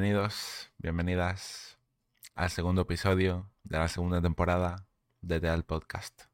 Bienvenidos, 0.00 0.70
bienvenidas 0.78 1.76
al 2.36 2.50
segundo 2.50 2.82
episodio 2.82 3.50
de 3.64 3.78
la 3.78 3.88
segunda 3.88 4.22
temporada 4.22 4.86
de 5.22 5.40
Teal 5.40 5.64
Podcast. 5.64 6.26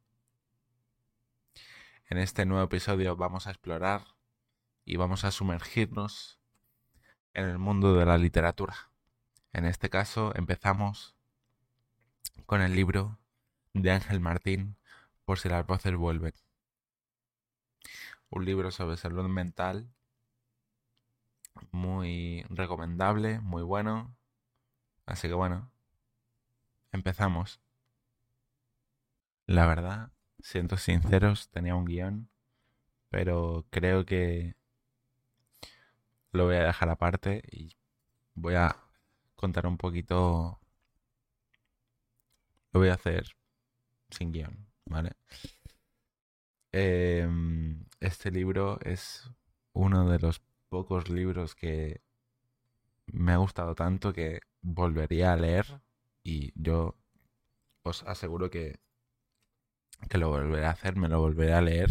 En 2.10 2.18
este 2.18 2.44
nuevo 2.44 2.62
episodio 2.62 3.16
vamos 3.16 3.46
a 3.46 3.52
explorar 3.52 4.04
y 4.84 4.96
vamos 4.96 5.24
a 5.24 5.30
sumergirnos 5.30 6.38
en 7.32 7.46
el 7.46 7.58
mundo 7.58 7.96
de 7.96 8.04
la 8.04 8.18
literatura. 8.18 8.90
En 9.54 9.64
este 9.64 9.88
caso 9.88 10.34
empezamos 10.36 11.16
con 12.44 12.60
el 12.60 12.76
libro 12.76 13.18
de 13.72 13.92
Ángel 13.92 14.20
Martín, 14.20 14.76
Por 15.24 15.38
si 15.38 15.48
las 15.48 15.66
voces 15.66 15.96
vuelven. 15.96 16.34
Un 18.28 18.44
libro 18.44 18.70
sobre 18.70 18.98
salud 18.98 19.26
mental 19.26 19.88
muy 21.70 22.44
recomendable, 22.50 23.40
muy 23.40 23.62
bueno. 23.62 24.16
Así 25.06 25.28
que 25.28 25.34
bueno, 25.34 25.70
empezamos. 26.92 27.60
La 29.46 29.66
verdad, 29.66 30.10
siento 30.40 30.76
sinceros, 30.76 31.50
tenía 31.50 31.74
un 31.74 31.84
guion, 31.84 32.28
pero 33.10 33.66
creo 33.70 34.06
que 34.06 34.56
lo 36.32 36.46
voy 36.46 36.56
a 36.56 36.64
dejar 36.64 36.88
aparte 36.90 37.42
y 37.50 37.76
voy 38.34 38.54
a 38.54 38.76
contar 39.36 39.66
un 39.66 39.76
poquito. 39.76 40.60
Lo 42.72 42.80
voy 42.80 42.88
a 42.88 42.94
hacer 42.94 43.36
sin 44.10 44.32
guion, 44.32 44.66
¿vale? 44.86 45.12
Em, 46.72 47.84
este 48.00 48.30
libro 48.30 48.80
es 48.82 49.30
uno 49.72 50.08
de 50.10 50.18
los 50.18 50.40
pocos 50.68 51.08
libros 51.08 51.54
que 51.54 52.00
me 53.06 53.32
ha 53.32 53.36
gustado 53.38 53.74
tanto 53.74 54.12
que 54.12 54.40
volvería 54.62 55.32
a 55.32 55.36
leer 55.36 55.80
y 56.22 56.52
yo 56.54 56.96
os 57.82 58.02
aseguro 58.04 58.50
que, 58.50 58.80
que 60.08 60.18
lo 60.18 60.30
volveré 60.30 60.66
a 60.66 60.70
hacer, 60.70 60.96
me 60.96 61.08
lo 61.08 61.20
volveré 61.20 61.54
a 61.54 61.60
leer. 61.60 61.90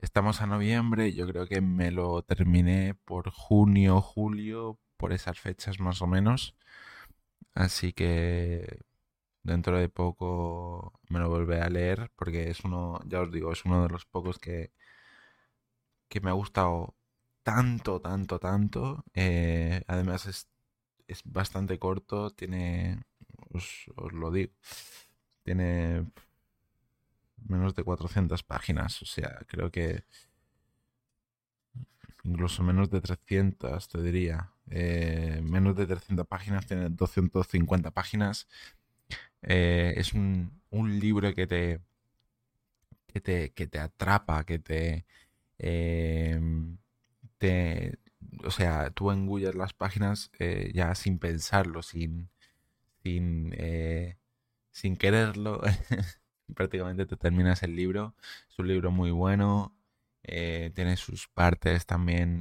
Estamos 0.00 0.40
a 0.40 0.46
noviembre, 0.46 1.12
yo 1.12 1.26
creo 1.26 1.46
que 1.46 1.60
me 1.60 1.90
lo 1.90 2.22
terminé 2.22 2.94
por 2.94 3.30
junio, 3.30 4.00
julio, 4.00 4.78
por 4.96 5.12
esas 5.12 5.38
fechas 5.40 5.80
más 5.80 6.02
o 6.02 6.06
menos. 6.06 6.56
Así 7.54 7.92
que 7.92 8.80
dentro 9.42 9.78
de 9.78 9.88
poco 9.88 10.92
me 11.08 11.18
lo 11.20 11.28
volveré 11.28 11.62
a 11.62 11.70
leer 11.70 12.10
porque 12.16 12.50
es 12.50 12.60
uno, 12.64 13.00
ya 13.06 13.20
os 13.22 13.32
digo, 13.32 13.52
es 13.52 13.64
uno 13.64 13.82
de 13.82 13.88
los 13.90 14.06
pocos 14.06 14.38
que, 14.38 14.72
que 16.08 16.20
me 16.20 16.30
ha 16.30 16.34
gustado 16.34 16.94
tanto, 17.42 18.00
tanto, 18.00 18.38
tanto. 18.38 19.04
Eh, 19.14 19.82
además 19.86 20.26
es, 20.26 20.48
es, 21.06 21.22
bastante 21.24 21.78
corto, 21.78 22.30
tiene, 22.30 23.02
os, 23.52 23.86
lo 24.12 24.30
digo, 24.30 24.52
tiene 25.44 26.06
menos 27.46 27.74
de 27.74 27.84
400 27.84 28.42
páginas, 28.42 29.02
o 29.02 29.06
sea, 29.06 29.40
creo 29.46 29.70
que 29.70 30.04
incluso 32.24 32.62
menos 32.62 32.90
de 32.90 33.00
300, 33.00 33.88
te 33.88 34.02
diría. 34.02 34.52
Eh, 34.70 35.40
menos 35.42 35.76
de 35.76 35.86
300 35.86 36.26
páginas, 36.26 36.66
tiene 36.66 36.88
250 36.90 37.90
páginas. 37.92 38.48
Eh, 39.42 39.94
es 39.96 40.12
un, 40.14 40.60
un, 40.70 40.98
libro 40.98 41.32
que 41.34 41.46
te, 41.46 41.80
que 43.06 43.20
te, 43.20 43.50
que 43.52 43.66
te 43.66 43.78
atrapa, 43.78 44.44
que 44.44 44.58
te... 44.58 45.06
Eh, 45.58 46.40
te, 47.38 47.98
o 48.44 48.50
sea, 48.50 48.90
tú 48.90 49.10
engulles 49.10 49.54
las 49.54 49.72
páginas 49.74 50.30
eh, 50.38 50.70
ya 50.74 50.94
sin 50.94 51.18
pensarlo, 51.18 51.82
sin, 51.82 52.30
sin, 53.02 53.54
eh, 53.58 54.18
sin 54.72 54.96
quererlo. 54.96 55.62
Prácticamente 56.54 57.06
te 57.06 57.16
terminas 57.16 57.62
el 57.62 57.76
libro. 57.76 58.14
Es 58.50 58.58
un 58.58 58.68
libro 58.68 58.90
muy 58.90 59.10
bueno. 59.10 59.76
Eh, 60.24 60.72
tiene 60.74 60.96
sus 60.96 61.28
partes 61.28 61.86
también 61.86 62.40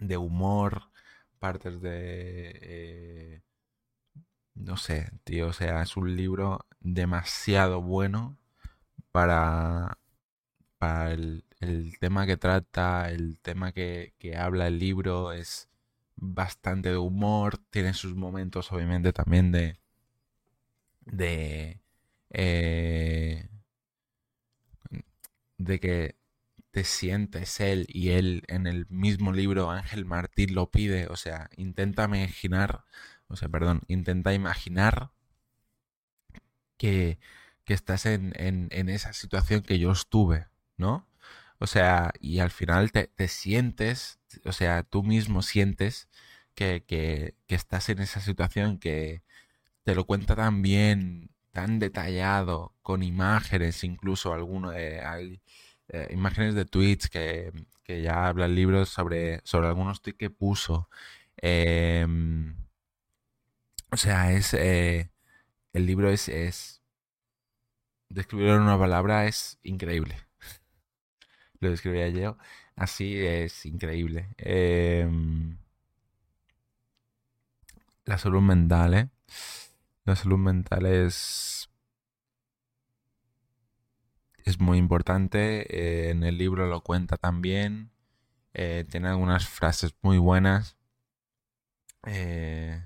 de 0.00 0.16
humor, 0.16 0.90
partes 1.38 1.80
de... 1.80 3.42
no 4.54 4.76
sé, 4.76 5.10
tío, 5.24 5.48
o 5.48 5.52
sea, 5.52 5.82
es 5.82 5.96
un 5.96 6.16
libro 6.16 6.66
demasiado 6.80 7.82
bueno 7.82 8.38
para, 9.12 9.98
para 10.78 11.12
el, 11.12 11.44
tema 12.00 12.26
que 12.26 12.36
trata, 12.36 13.10
el 13.10 13.40
tema 13.40 13.72
que, 13.72 14.14
que, 14.18 14.36
habla 14.36 14.68
el 14.68 14.78
libro 14.78 15.32
es 15.32 15.68
bastante 16.16 16.90
de 16.90 16.98
humor, 16.98 17.58
tiene 17.70 17.94
sus 17.94 18.14
momentos 18.14 18.72
obviamente 18.72 19.12
también 19.12 19.52
de... 19.52 19.78
de... 21.04 21.80
Eh, 22.30 23.48
de 25.58 25.80
que 25.80 26.16
te 26.70 26.84
sientes 26.84 27.60
él 27.60 27.86
y 27.88 28.10
él 28.10 28.44
en 28.48 28.66
el 28.66 28.86
mismo 28.90 29.32
libro 29.32 29.70
Ángel 29.70 30.04
Martín 30.04 30.54
lo 30.54 30.70
pide, 30.70 31.08
o 31.08 31.16
sea, 31.16 31.50
intenta 31.56 32.04
imaginar, 32.04 32.84
o 33.28 33.36
sea, 33.36 33.48
perdón, 33.48 33.82
intenta 33.88 34.34
imaginar 34.34 35.10
que, 36.76 37.18
que 37.64 37.74
estás 37.74 38.06
en, 38.06 38.32
en 38.36 38.88
esa 38.88 39.12
situación 39.12 39.62
que 39.62 39.78
yo 39.78 39.92
estuve, 39.92 40.46
¿no? 40.78 41.08
O 41.58 41.66
sea, 41.66 42.12
y 42.20 42.40
al 42.40 42.50
final 42.50 42.92
te, 42.92 43.08
te 43.08 43.28
sientes, 43.28 44.20
o 44.44 44.52
sea, 44.52 44.84
tú 44.84 45.02
mismo 45.02 45.42
sientes 45.42 46.08
que, 46.54 46.84
que, 46.86 47.36
que, 47.46 47.54
estás 47.56 47.88
en 47.90 48.00
esa 48.00 48.20
situación 48.20 48.78
que 48.78 49.22
te 49.84 49.94
lo 49.94 50.06
cuenta 50.06 50.36
tan 50.36 50.62
bien, 50.62 51.30
tan 51.52 51.78
detallado, 51.80 52.74
con 52.82 53.02
imágenes, 53.02 53.84
incluso 53.84 54.32
alguno 54.34 54.70
de, 54.70 55.00
eh, 55.88 56.08
imágenes 56.12 56.54
de 56.54 56.64
tweets 56.66 57.08
que, 57.08 57.52
que, 57.84 58.02
ya 58.02 58.28
habla 58.28 58.46
el 58.46 58.54
libro 58.54 58.84
sobre, 58.86 59.40
sobre 59.44 59.68
algunos 59.68 60.02
tweets 60.02 60.18
que 60.18 60.30
puso. 60.30 60.88
Eh, 61.42 62.06
o 63.90 63.96
sea, 63.96 64.32
es 64.32 64.54
eh, 64.54 65.10
el 65.72 65.86
libro 65.86 66.10
es, 66.10 66.28
es 66.28 66.82
describirlo 68.08 68.56
en 68.56 68.62
una 68.62 68.78
palabra 68.78 69.26
es 69.26 69.58
increíble 69.62 70.27
lo 71.60 71.70
describía 71.70 72.08
yo. 72.08 72.36
Así 72.76 73.18
es 73.18 73.66
increíble. 73.66 74.28
Eh, 74.38 75.08
la 78.08 78.16
salud 78.16 78.40
mental, 78.40 78.94
¿eh? 78.94 79.10
La 80.04 80.16
salud 80.16 80.38
mental 80.38 80.86
es... 80.86 81.68
Es 84.44 84.58
muy 84.60 84.78
importante. 84.78 85.66
Eh, 85.68 86.10
en 86.10 86.24
el 86.24 86.38
libro 86.38 86.66
lo 86.68 86.80
cuenta 86.82 87.18
también. 87.18 87.90
Eh, 88.54 88.86
tiene 88.90 89.08
algunas 89.08 89.46
frases 89.46 89.94
muy 90.00 90.16
buenas. 90.16 90.78
Eh, 92.06 92.82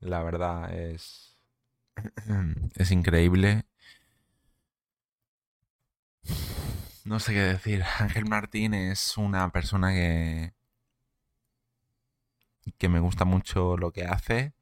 la 0.00 0.22
verdad 0.22 0.70
es... 0.74 1.38
es 2.76 2.90
increíble. 2.90 3.64
No 7.04 7.20
sé 7.20 7.32
qué 7.34 7.40
decir. 7.40 7.84
Ángel 7.98 8.26
Martín 8.26 8.74
es 8.74 9.16
una 9.18 9.50
persona 9.50 9.92
que, 9.92 10.54
que 12.78 12.88
me 12.88 13.00
gusta 13.00 13.24
mucho 13.24 13.76
lo 13.76 13.92
que 13.92 14.04
hace. 14.04 14.54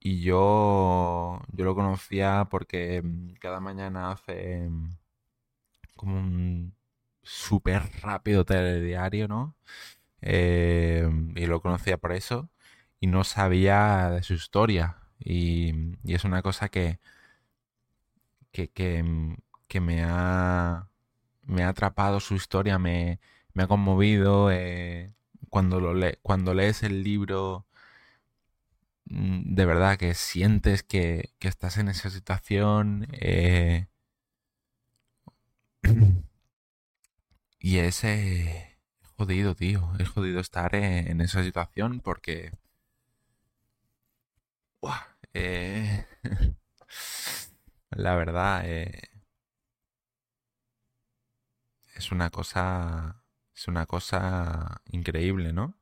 Y 0.00 0.20
yo, 0.22 1.40
yo 1.52 1.64
lo 1.64 1.74
conocía 1.74 2.48
porque 2.50 3.02
mm, 3.02 3.34
cada 3.40 3.60
mañana 3.60 4.12
hace 4.12 4.68
mm, 4.70 4.96
como 5.96 6.18
un 6.18 6.74
súper 7.22 7.82
rápido 8.02 8.44
telediario, 8.44 9.28
¿no? 9.28 9.56
Eh, 10.22 11.08
y 11.36 11.46
lo 11.46 11.60
conocía 11.62 11.98
por 11.98 12.12
eso. 12.12 12.50
Y 13.00 13.08
no 13.08 13.24
sabía 13.24 14.10
de 14.10 14.22
su 14.22 14.34
historia. 14.34 14.98
Y, 15.20 15.96
y 16.04 16.14
es 16.14 16.24
una 16.24 16.42
cosa 16.42 16.68
que, 16.70 17.00
que, 18.52 18.68
que, 18.70 19.02
mm, 19.02 19.36
que 19.68 19.80
me 19.80 20.04
ha 20.04 20.88
me 21.46 21.64
ha 21.64 21.68
atrapado 21.70 22.20
su 22.20 22.34
historia, 22.34 22.78
me, 22.78 23.20
me 23.54 23.64
ha 23.64 23.66
conmovido. 23.68 24.50
Eh, 24.50 25.12
cuando, 25.50 25.80
lo 25.80 25.94
le, 25.94 26.18
cuando 26.22 26.54
lees 26.54 26.82
el 26.82 27.02
libro, 27.04 27.66
mm, 29.06 29.54
de 29.54 29.64
verdad 29.66 29.98
que 29.98 30.14
sientes 30.14 30.82
que, 30.82 31.32
que 31.38 31.48
estás 31.48 31.76
en 31.78 31.88
esa 31.88 32.10
situación. 32.10 33.06
Eh, 33.12 33.86
y 37.58 37.78
es 37.78 38.04
eh, 38.04 38.76
jodido, 39.16 39.54
tío. 39.54 39.92
Es 39.98 40.08
jodido 40.08 40.40
estar 40.40 40.74
en, 40.74 41.08
en 41.08 41.20
esa 41.20 41.42
situación 41.42 42.00
porque... 42.00 42.52
La 47.90 48.14
verdad, 48.16 48.64
es 52.04 52.12
una 52.12 52.30
cosa, 52.30 53.22
es 53.54 53.68
una 53.68 53.86
cosa 53.86 54.82
increíble, 54.90 55.52
¿no? 55.54 55.74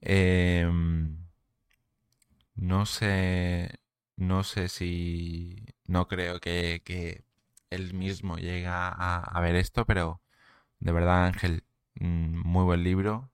Em, 0.00 1.18
no 2.54 2.86
sé, 2.86 3.80
no 4.16 4.44
sé 4.44 4.68
si, 4.68 5.66
no 5.86 6.08
creo 6.08 6.40
que, 6.40 6.82
que 6.84 7.24
él 7.70 7.94
mismo 7.94 8.38
llega 8.38 8.88
a, 8.88 9.40
ver 9.40 9.56
esto, 9.56 9.84
pero 9.86 10.22
de 10.80 10.92
verdad 10.92 11.26
Ángel, 11.26 11.64
mm, 11.96 12.38
muy 12.48 12.64
buen 12.64 12.84
libro. 12.84 13.30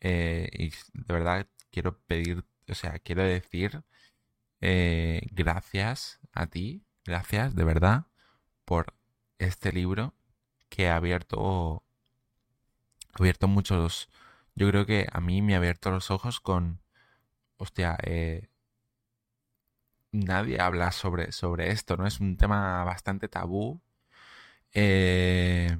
Eh, 0.00 0.48
y 0.52 0.70
de 0.70 1.14
verdad 1.14 1.48
quiero 1.70 1.98
pedir, 2.02 2.44
o 2.68 2.74
sea, 2.74 2.98
quiero 3.00 3.22
decir 3.24 3.82
eh, 4.60 5.22
gracias 5.32 6.20
a 6.32 6.46
ti, 6.48 6.84
gracias 7.04 7.54
de 7.56 7.64
verdad 7.64 8.06
por 8.64 8.94
este 9.38 9.72
libro 9.72 10.14
que 10.68 10.88
ha 10.88 10.96
abierto, 10.96 11.82
abierto 13.14 13.48
muchos, 13.48 14.08
yo 14.54 14.68
creo 14.68 14.86
que 14.86 15.06
a 15.12 15.20
mí 15.20 15.42
me 15.42 15.54
ha 15.54 15.58
abierto 15.58 15.90
los 15.90 16.10
ojos 16.10 16.40
con, 16.40 16.80
hostia, 17.58 17.98
eh, 18.02 18.48
nadie 20.12 20.60
habla 20.60 20.92
sobre, 20.92 21.32
sobre 21.32 21.70
esto, 21.70 21.96
¿no? 21.96 22.06
Es 22.06 22.20
un 22.20 22.36
tema 22.36 22.84
bastante 22.84 23.28
tabú. 23.28 23.80
Eh, 24.72 25.76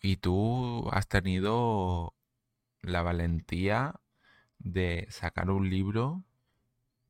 y 0.00 0.16
tú 0.16 0.88
has 0.92 1.08
tenido 1.08 2.14
la 2.82 3.02
valentía 3.02 4.00
de 4.58 5.06
sacar 5.10 5.50
un 5.50 5.70
libro 5.70 6.24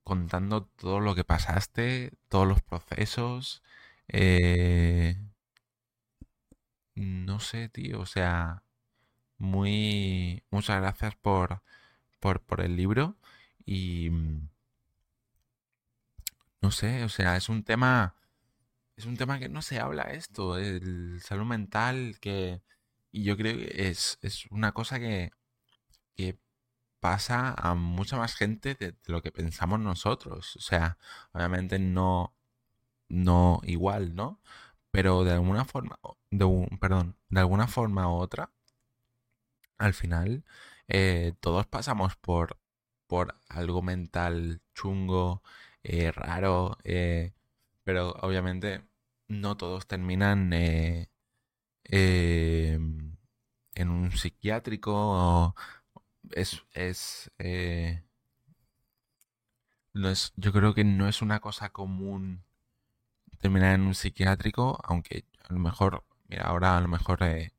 contando 0.05 0.67
todo 0.67 1.01
lo 1.01 1.15
que 1.15 1.25
pasaste, 1.25 2.13
todos 2.29 2.49
los 2.49 2.63
procesos. 2.63 3.63
Eh, 4.09 5.17
no 6.97 7.41
sé, 7.41 7.69
tío, 7.69 8.01
o 8.01 8.07
sea, 8.07 8.65
muy... 9.39 10.43
Muchas 10.51 10.81
gracias 10.81 11.15
por, 11.17 11.63
por, 12.21 12.43
por 12.43 12.61
el 12.63 12.77
libro 12.77 13.17
y... 13.67 14.11
No 16.61 16.71
sé, 16.71 17.05
o 17.05 17.09
sea, 17.09 17.37
es 17.37 17.49
un 17.49 17.63
tema... 17.65 18.15
Es 18.97 19.07
un 19.07 19.17
tema 19.17 19.39
que 19.39 19.49
no 19.49 19.63
se 19.63 19.79
habla 19.79 20.05
esto, 20.05 20.59
el 20.59 21.21
salud 21.23 21.47
mental, 21.47 22.19
que... 22.21 22.63
Y 23.13 23.25
yo 23.25 23.37
creo 23.37 23.57
que 23.57 23.89
es, 23.91 24.19
es 24.23 24.47
una 24.51 24.73
cosa 24.73 24.99
que, 24.99 25.33
que 26.17 26.39
pasa 27.01 27.55
a 27.57 27.75
mucha 27.75 28.17
más 28.19 28.35
gente 28.35 28.75
de, 28.75 28.97
lo 29.07 29.23
que 29.23 29.33
pensamos 29.33 29.81
nosotros. 29.81 30.57
O 30.57 30.61
sea, 30.61 30.99
obviamente 31.33 31.79
no, 31.79 32.35
no 33.09 33.61
igual, 33.65 34.15
¿no? 34.17 34.41
Pero 34.97 35.25
de 35.25 35.33
alguna 35.33 35.67
forma, 35.67 35.99
de 36.31 36.47
un, 36.47 36.79
perdón, 36.81 37.17
de 37.29 37.41
alguna 37.41 37.67
forma 37.69 38.09
u 38.11 38.15
otra, 38.17 38.51
al 39.79 39.93
final, 39.95 40.43
eh, 40.89 41.35
todos 41.41 41.67
pasamos 41.67 42.17
por, 42.17 42.59
por 43.07 43.35
algo 43.49 43.83
mental 43.83 44.63
chungo, 44.75 45.43
eh, 45.83 46.13
raro, 46.13 46.79
eh, 46.85 47.33
pero 47.85 48.13
obviamente 48.23 48.87
no 49.29 49.57
todos 49.59 49.87
terminan 49.87 50.53
en 50.55 51.11
un 53.77 54.11
psiquiátrico 54.13 55.55
es, 56.33 56.65
es, 56.73 57.31
no 59.93 60.09
es, 60.09 60.33
yo 60.37 60.53
creo 60.53 60.73
que 60.75 60.85
no 60.85 61.07
es 61.07 61.21
una 61.21 61.41
cosa 61.41 61.71
común 61.71 62.46
terminar 63.39 63.75
en 63.75 63.83
un 63.83 63.95
psiquiátrico, 63.95 64.79
aunque 64.85 65.25
a 65.49 65.53
lo 65.53 65.59
mejor, 65.61 66.05
mira, 66.29 66.45
ahora 66.45 66.77
a 66.77 66.81
lo 66.81 66.89
mejor, 66.89 67.23
eh, 67.23 67.53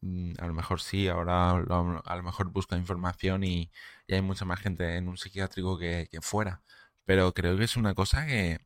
mm, 0.00 0.34
a 0.38 0.46
lo 0.46 0.54
mejor 0.54 0.80
sí, 0.80 1.08
ahora 1.08 1.50
a 1.50 2.16
lo 2.16 2.22
mejor 2.22 2.50
busca 2.50 2.76
información 2.76 3.44
y, 3.44 3.70
hay 4.08 4.20
mucha 4.22 4.44
más 4.44 4.60
gente 4.60 4.96
en 4.96 5.08
un 5.08 5.16
psiquiátrico 5.16 5.78
que, 5.78 6.08
fuera, 6.20 6.62
pero 7.04 7.32
creo 7.34 7.56
que 7.56 7.64
es 7.64 7.76
una 7.78 7.94
cosa 7.94 8.26
que, 8.26 8.60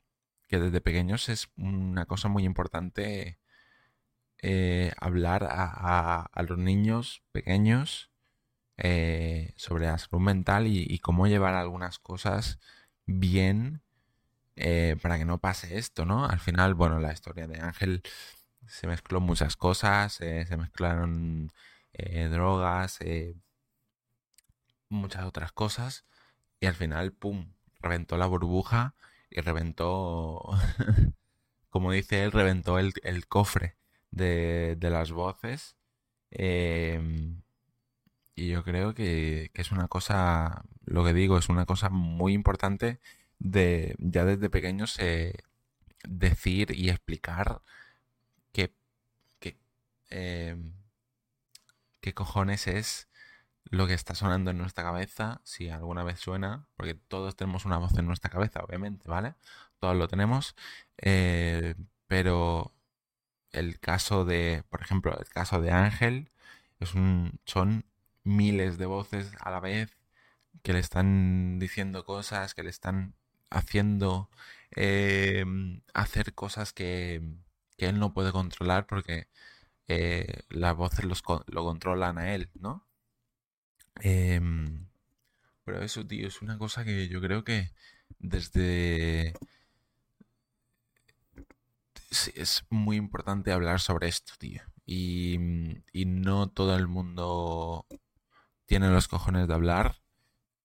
que 0.48 0.58
desde 0.58 0.80
pequeños 0.80 1.28
es 1.28 1.48
una 1.56 2.06
cosa 2.06 2.28
muy 2.28 2.44
importante 2.44 3.38
eh, 4.42 4.92
hablar 5.00 5.44
a, 5.44 6.22
a 6.22 6.42
los 6.42 6.58
niños 6.58 7.22
pequeños 7.32 8.10
eh, 8.78 9.54
sobre 9.56 9.86
la 9.86 9.96
salud 9.98 10.20
mental 10.22 10.66
y, 10.66 10.98
cómo 10.98 11.26
llevar 11.26 11.54
algunas 11.54 11.98
cosas 11.98 12.60
bien 13.06 13.82
eh, 14.56 14.96
para 15.02 15.18
que 15.18 15.24
no 15.24 15.38
pase 15.38 15.78
esto, 15.78 16.04
¿no? 16.04 16.26
Al 16.26 16.40
final, 16.40 16.74
bueno, 16.74 16.98
la 17.00 17.12
historia 17.12 17.46
de 17.46 17.60
Ángel 17.60 18.02
se 18.66 18.86
mezcló 18.86 19.20
muchas 19.20 19.56
cosas, 19.56 20.20
eh, 20.20 20.44
se 20.46 20.56
mezclaron 20.56 21.52
drogas, 22.30 22.98
muchas 24.90 25.24
otras 25.24 25.52
cosas 25.52 26.04
y 26.60 26.66
al 26.66 26.74
final, 26.74 27.12
¡pum!, 27.12 27.54
reventó 27.80 28.18
la 28.18 28.26
burbuja 28.26 28.94
y 29.30 29.40
reventó, 29.40 30.42
como 31.70 31.92
dice 31.92 32.24
él, 32.24 32.32
reventó 32.32 32.78
el, 32.78 32.92
cofre 33.28 33.76
de, 34.10 34.76
de, 34.76 34.90
las 34.90 35.12
voces. 35.12 35.76
Y 38.38 38.48
yo 38.48 38.62
creo 38.64 38.94
que, 38.94 39.50
es 39.54 39.72
una 39.72 39.88
cosa, 39.88 40.62
lo 40.84 41.04
que 41.04 41.14
digo, 41.14 41.38
es 41.38 41.48
una 41.48 41.64
cosa 41.64 41.88
muy 41.88 42.34
importante 42.34 43.00
de 43.38 43.94
ya 43.98 44.24
desde 44.24 44.50
pequeños 44.50 44.98
eh, 44.98 45.34
decir 46.08 46.72
y 46.72 46.90
explicar 46.90 47.62
qué, 48.52 48.74
qué, 49.40 49.58
em, 50.10 50.72
qué 52.00 52.14
cojones 52.14 52.66
es 52.66 53.08
lo 53.64 53.86
que 53.86 53.94
está 53.94 54.14
sonando 54.14 54.50
en 54.52 54.58
nuestra 54.58 54.84
cabeza, 54.84 55.40
si 55.44 55.70
alguna 55.70 56.04
vez 56.04 56.20
suena, 56.20 56.68
porque 56.76 56.94
todos 56.94 57.36
tenemos 57.36 57.64
una 57.64 57.78
voz 57.78 57.96
en 57.98 58.06
nuestra 58.06 58.30
cabeza, 58.30 58.60
obviamente, 58.64 59.08
¿vale? 59.08 59.34
Todos 59.80 59.96
lo 59.96 60.08
tenemos, 60.08 60.56
eh, 60.98 61.74
pero 62.06 62.72
el 63.52 63.80
caso 63.80 64.24
de, 64.24 64.64
por 64.70 64.82
ejemplo, 64.82 65.18
el 65.18 65.28
caso 65.28 65.60
de 65.60 65.72
Ángel, 65.72 66.30
es 66.80 66.94
un, 66.94 67.40
son 67.44 67.84
miles 68.24 68.78
de 68.78 68.86
voces 68.86 69.32
a 69.40 69.50
la 69.50 69.60
vez 69.60 69.96
que 70.62 70.72
le 70.72 70.80
están 70.80 71.58
diciendo 71.58 72.04
cosas, 72.04 72.54
que 72.54 72.62
le 72.62 72.70
están 72.70 73.14
haciendo 73.50 74.30
em, 74.72 75.80
hacer 75.94 76.34
cosas 76.34 76.72
que, 76.72 77.22
él 77.78 77.98
no 77.98 78.14
puede 78.14 78.32
controlar 78.32 78.86
porque 78.86 79.28
eh, 79.88 80.42
las 80.50 80.76
voces 80.76 81.04
lo 81.04 81.64
controlan 81.64 82.18
a 82.18 82.34
él, 82.34 82.50
¿no? 82.54 82.86
Em, 84.00 84.86
pero 85.64 85.82
eso, 85.82 86.06
tío, 86.06 86.28
es 86.28 86.42
una 86.42 86.58
cosa 86.58 86.84
que 86.84 87.08
yo 87.08 87.20
creo 87.20 87.44
que 87.44 87.70
desde... 88.18 89.34
es 92.34 92.64
muy 92.70 92.96
importante 92.96 93.52
hablar 93.52 93.80
sobre 93.80 94.08
esto, 94.08 94.34
tío. 94.38 94.62
Y, 94.86 95.38
y 95.92 96.04
no 96.06 96.48
todo 96.48 96.76
el 96.76 96.86
mundo 96.88 97.86
tiene 98.66 98.90
los 98.90 99.08
cojones 99.08 99.48
de 99.48 99.54
hablar 99.54 99.96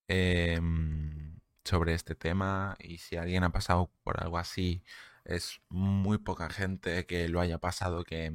em, 0.07 1.20
sobre 1.63 1.94
este 1.94 2.15
tema 2.15 2.75
y 2.80 2.98
si 3.00 3.18
alguien 3.18 3.44
ha 3.44 3.51
pasado 3.51 3.91
por 4.03 4.22
algo 4.22 4.38
así, 4.38 4.84
es 5.25 5.62
muy 5.70 6.18
poca 6.18 6.50
gente 6.50 7.06
que 7.06 7.30
lo 7.30 7.39
haya 7.41 7.60
pasado, 7.60 8.03
que, 8.03 8.34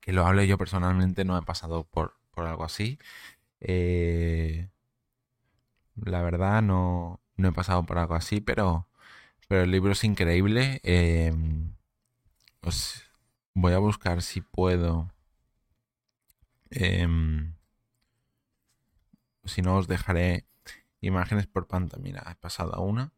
que 0.00 0.12
lo 0.12 0.26
hable. 0.26 0.46
Yo 0.46 0.58
personalmente 0.58 1.24
no 1.24 1.36
he 1.38 1.42
pasado 1.42 1.84
por, 1.84 2.14
algo 2.36 2.64
así. 2.64 2.98
Eh, 3.60 4.68
la 5.96 6.22
verdad 6.22 6.62
no, 6.62 7.20
no 7.36 7.48
he 7.48 7.52
pasado 7.52 7.84
por 7.86 7.98
algo 7.98 8.14
así, 8.14 8.40
pero, 8.40 8.88
pero 9.48 9.62
el 9.62 9.70
libro 9.70 9.92
es 9.92 10.04
increíble. 10.04 10.80
Em, 10.84 11.74
voy 13.54 13.72
a 13.72 13.78
buscar 13.78 14.22
si 14.22 14.40
puedo. 14.40 15.12
Em, 16.70 17.54
si 19.44 19.62
no, 19.62 19.76
os 19.76 19.86
dejaré 19.88 20.46
imágenes 21.06 21.46
por 21.46 21.66
pantalla. 21.66 22.02
Mira, 22.02 22.24
he 22.30 22.34
pasado 22.36 22.74
a 22.74 22.80
una. 22.80 23.12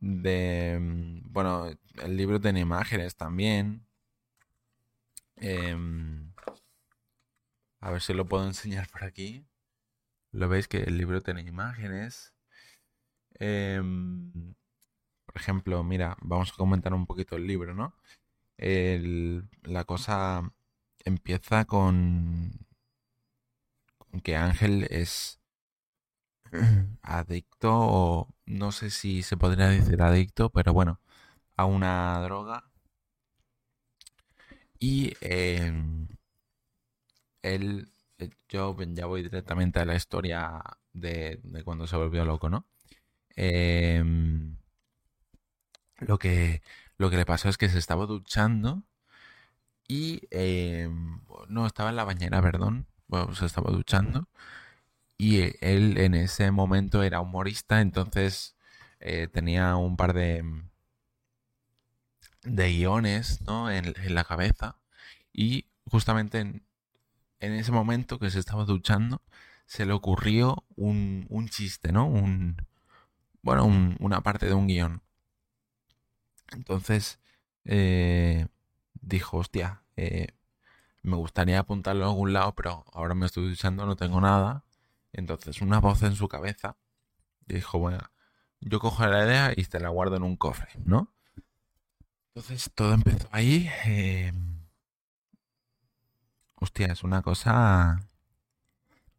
De. 0.00 0.78
Mm, 0.80 1.32
bueno, 1.32 1.70
el 2.02 2.16
libro 2.16 2.40
tiene 2.40 2.60
imágenes 2.60 3.16
también. 3.16 3.86
Em, 5.36 6.32
a 7.80 7.90
ver 7.90 8.00
si 8.02 8.14
lo 8.14 8.26
puedo 8.26 8.46
enseñar 8.46 8.88
por 8.90 9.04
aquí. 9.04 9.46
Lo 10.32 10.48
veis 10.48 10.68
que 10.68 10.78
el 10.84 10.98
libro 10.98 11.20
tiene 11.22 11.42
imágenes. 11.42 12.34
Em, 13.38 14.54
por 15.26 15.36
ejemplo, 15.36 15.82
mira, 15.84 16.16
vamos 16.22 16.52
a 16.52 16.56
comentar 16.56 16.94
un 16.94 17.06
poquito 17.06 17.36
el 17.36 17.46
libro, 17.46 17.74
¿no? 17.74 17.94
la 18.58 19.84
cosa 19.84 20.50
empieza 21.04 21.66
con 21.66 22.66
que 24.22 24.36
Ángel 24.36 24.86
es 24.90 25.40
adicto 27.02 27.70
o 27.72 28.28
no 28.46 28.72
sé 28.72 28.90
si 28.90 29.22
se 29.22 29.36
podría 29.36 29.68
decir 29.68 30.02
adicto, 30.02 30.50
pero 30.50 30.72
bueno, 30.72 31.00
a 31.56 31.66
una 31.66 32.20
droga. 32.22 32.64
Y 34.78 35.12
em, 35.20 36.08
él 37.42 37.88
eh, 38.18 38.30
yo 38.48 38.76
ya 38.94 39.06
voy 39.06 39.22
directamente 39.22 39.80
a 39.80 39.84
la 39.84 39.94
historia 39.94 40.62
de, 40.92 41.40
cuando 41.64 41.86
se 41.86 41.96
volvió 41.96 42.24
loco, 42.24 42.48
¿no? 42.50 42.66
Em, 43.36 44.56
lo 45.98 46.18
que, 46.18 46.62
lo 46.98 47.10
que 47.10 47.16
le 47.16 47.26
pasó 47.26 47.48
es 47.48 47.58
que 47.58 47.68
se 47.68 47.78
estaba 47.78 48.06
duchando 48.06 48.82
y 49.88 50.22
em, 50.30 51.20
no 51.48 51.66
estaba 51.66 51.90
en 51.90 51.96
la 51.96 52.04
bañera, 52.04 52.42
perdón. 52.42 52.86
Bueno, 53.08 53.34
se 53.34 53.46
estaba 53.46 53.70
duchando 53.70 54.28
y 55.18 55.40
él 55.60 55.98
en 55.98 56.14
ese 56.14 56.50
momento 56.50 57.02
era 57.02 57.20
humorista, 57.20 57.80
entonces 57.80 58.56
eh, 59.00 59.28
tenía 59.32 59.76
un 59.76 59.96
par 59.96 60.12
de 60.14 60.44
de 62.46 62.70
guiones 62.72 63.40
¿no? 63.42 63.70
en, 63.70 63.94
la 64.14 64.24
cabeza 64.24 64.76
y 65.32 65.66
justamente 65.84 66.40
en, 66.40 66.62
ese 67.40 67.72
momento 67.72 68.18
que 68.18 68.30
se 68.30 68.38
estaba 68.38 68.64
duchando 68.64 69.22
se 69.66 69.84
le 69.84 69.92
ocurrió 69.92 70.64
un, 70.76 71.26
un 71.28 71.48
chiste, 71.48 71.92
¿no? 71.92 72.06
Un, 72.06 72.56
bueno, 73.42 73.64
una 73.98 74.20
parte 74.22 74.46
de 74.46 74.54
un 74.54 74.68
guion. 74.68 75.02
Entonces 76.52 77.20
eh, 77.64 78.46
dijo, 79.00 79.38
hostia, 79.38 79.82
eh, 79.96 80.28
me 81.02 81.16
gustaría 81.16 81.60
apuntarlo 81.60 82.04
a 82.04 82.08
algún 82.08 82.32
lado, 82.32 82.54
pero 82.54 82.84
ahora 82.92 83.14
me 83.14 83.26
estoy 83.26 83.48
duchando, 83.48 83.86
no 83.86 83.96
tengo 83.96 84.20
nada. 84.20 84.65
Entonces 85.16 85.62
una 85.62 85.80
voz 85.80 86.02
en 86.02 86.14
su 86.14 86.28
cabeza 86.28 86.76
dijo, 87.46 87.78
bueno, 87.78 88.10
yo 88.60 88.78
cojo 88.80 89.06
la 89.06 89.24
idea 89.24 89.52
y 89.56 89.64
te 89.64 89.80
la 89.80 89.88
guardo 89.88 90.16
en 90.16 90.22
un 90.22 90.36
cofre, 90.36 90.68
¿no? 90.84 91.10
Entonces 92.34 92.70
todo 92.74 92.92
empezó 92.92 93.26
ahí. 93.32 93.70
Eh, 93.86 94.32
hostia, 96.56 96.88
es 96.88 97.02
una 97.02 97.22
cosa. 97.22 98.06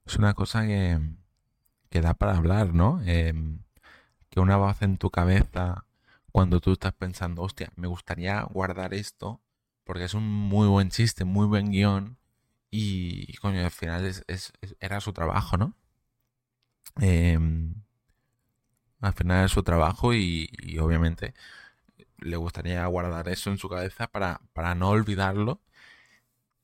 Es 0.06 0.18
una 0.18 0.36
cosa 0.36 0.68
que, 0.68 1.00
da 1.89 2.13
para 2.13 2.38
hablar, 2.38 2.75
¿no? 2.75 3.01
Eh, 3.06 3.34
que 4.30 4.39
una 4.39 4.56
voz 4.56 4.84
en 4.84 4.98
tu 4.98 5.10
cabeza, 5.10 5.86
cuando 6.32 6.62
tú 6.62 6.74
estás 6.74 6.94
pensando, 6.94 7.42
hostia, 7.42 7.72
me 7.75 7.88
gustaría 7.88 8.44
guardar 8.44 8.94
esto, 8.94 9.42
porque 9.84 10.04
es 10.04 10.13
un 10.13 10.30
muy 10.30 10.68
buen 10.68 10.92
chiste, 10.92 11.25
muy 11.25 11.48
buen 11.48 11.72
guion, 11.72 12.18
y, 12.70 13.34
coño, 13.38 13.66
al 13.66 13.72
final 13.72 14.06
es, 14.06 14.24
era 14.80 15.01
su 15.01 15.12
trabajo, 15.12 15.58
¿no? 15.58 15.74
Eh, 17.01 17.38
al 19.01 19.13
final 19.13 19.46
es 19.46 19.51
su 19.51 19.63
trabajo 19.63 20.13
y 20.13 20.77
obviamente 20.80 21.34
le 22.20 22.38
gustaría 22.38 22.86
guardar 22.88 23.27
eso 23.30 23.50
en 23.51 23.58
su 23.58 23.70
cabeza 23.70 24.08
para, 24.08 24.42
para 24.54 24.75
no 24.75 24.89
olvidarlo 24.89 25.62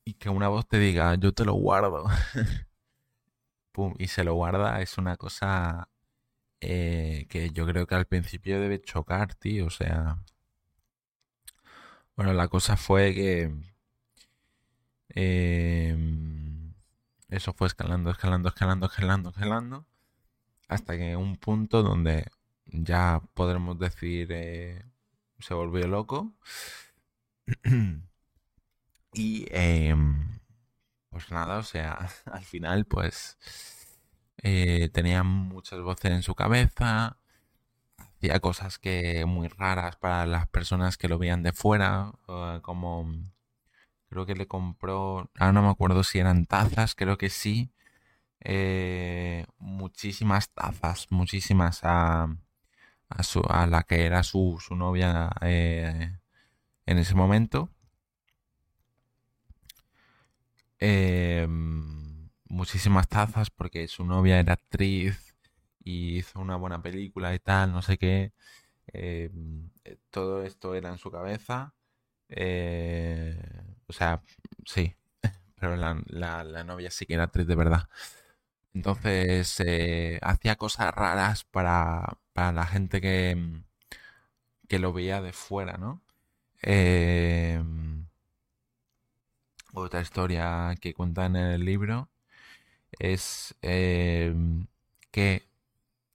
y 0.04 0.14
que 0.14 0.28
una 0.28 0.48
voz 0.48 0.66
te 0.68 0.78
diga, 0.78 1.14
yo 1.16 1.32
te 1.32 1.44
lo 1.44 1.54
guardo. 1.54 2.06
Y 3.98 4.08
se 4.08 4.24
lo 4.24 4.34
guarda, 4.34 4.80
es 4.82 4.98
una 4.98 5.16
cosa 5.16 5.88
eh, 6.60 7.26
que 7.30 7.50
yo 7.50 7.66
creo 7.66 7.86
que 7.86 7.94
al 7.96 8.06
principio 8.06 8.60
debe 8.60 8.80
chocar, 8.80 9.34
tío. 9.34 9.66
O 9.66 9.70
sea, 9.70 10.18
bueno, 12.16 12.32
la 12.32 12.48
cosa 12.48 12.76
fue 12.76 13.14
que 13.14 13.52
em, 15.10 16.72
eso 17.28 17.52
fue 17.54 17.66
escalando, 17.68 18.10
escalando, 18.10 18.48
escalando, 18.48 18.86
escalando, 18.86 19.30
escalando, 19.30 19.86
hasta 20.68 20.96
que 20.96 21.16
un 21.16 21.36
punto 21.36 21.82
donde 21.82 22.26
ya 22.66 23.22
podremos 23.34 23.78
decir, 23.78 24.28
eh, 24.32 24.84
se 25.38 25.54
volvió 25.54 25.86
loco. 25.86 26.34
y 29.12 29.46
em, 29.50 30.40
pues 31.10 31.30
nada, 31.30 31.58
o 31.58 31.62
sea, 31.62 32.08
al 32.26 32.44
final 32.44 32.86
pues 32.86 33.38
eh, 34.42 34.88
tenía 34.92 35.22
muchas 35.22 35.80
voces 35.80 36.12
en 36.12 36.22
su 36.22 36.34
cabeza, 36.34 37.18
hacía 37.98 38.40
cosas 38.40 38.78
que 38.78 39.24
muy 39.26 39.48
raras 39.48 39.96
para 39.96 40.26
las 40.26 40.48
personas 40.48 40.96
que 40.96 41.08
lo 41.08 41.18
veían 41.18 41.42
de 41.42 41.52
fuera, 41.52 42.12
como 42.62 43.12
creo 44.08 44.26
que 44.26 44.34
le 44.34 44.46
compró, 44.46 45.30
ahora 45.38 45.52
no 45.52 45.62
me 45.62 45.70
acuerdo 45.70 46.04
si 46.04 46.18
eran 46.18 46.46
tazas, 46.46 46.94
creo 46.94 47.18
que 47.18 47.30
sí, 47.30 47.72
eh, 48.44 49.46
muchísimas 49.58 50.50
tazas, 50.50 51.06
muchísimas 51.10 51.80
a 51.82 52.28
a, 53.48 53.66
la 53.66 53.82
que 53.84 54.06
era 54.06 54.22
su, 54.22 54.58
novia 54.70 55.30
eh, 55.42 56.18
en 56.86 56.98
ese 56.98 57.14
momento. 57.14 57.70
Em, 60.78 62.28
muchísimas 62.48 63.08
tazas 63.08 63.50
porque 63.50 63.88
su 63.88 64.04
novia 64.04 64.38
era 64.38 64.54
actriz 64.54 65.34
y 65.82 66.18
hizo 66.18 66.40
una 66.40 66.56
buena 66.56 66.82
película 66.82 67.34
y 67.34 67.38
tal, 67.38 67.72
no 67.72 67.82
sé 67.82 67.98
qué. 67.98 68.32
Eh, 68.92 69.30
todo 70.10 70.42
esto 70.44 70.74
era 70.74 70.90
en 70.90 70.98
su 70.98 71.10
cabeza. 71.10 71.74
Eh, 72.28 73.38
o 73.86 73.92
sea, 73.92 74.22
sí, 74.66 74.94
pero 75.56 75.76
la, 75.76 76.02
la, 76.06 76.64
novia 76.64 76.90
sí 76.90 77.06
que 77.06 77.14
era 77.14 77.24
actriz 77.24 77.46
de 77.46 77.56
verdad. 77.56 77.88
Entonces 78.74 79.62
hacía 80.22 80.56
cosas 80.56 80.94
raras 80.94 81.44
para, 81.44 82.18
para 82.32 82.52
la 82.52 82.66
gente 82.66 83.00
que, 83.00 83.34
mm, 83.36 83.64
que 84.68 84.78
lo 84.78 84.92
veía 84.92 85.20
de 85.22 85.32
fuera, 85.32 85.76
¿no? 85.78 86.02
Em, 86.62 88.06
otra 89.74 90.00
historia 90.00 90.74
que 90.80 90.94
cuentan 90.94 91.36
en 91.36 91.46
el 91.46 91.64
libro 91.64 92.08
es 92.98 93.56
em, 93.62 94.68
que 95.12 95.48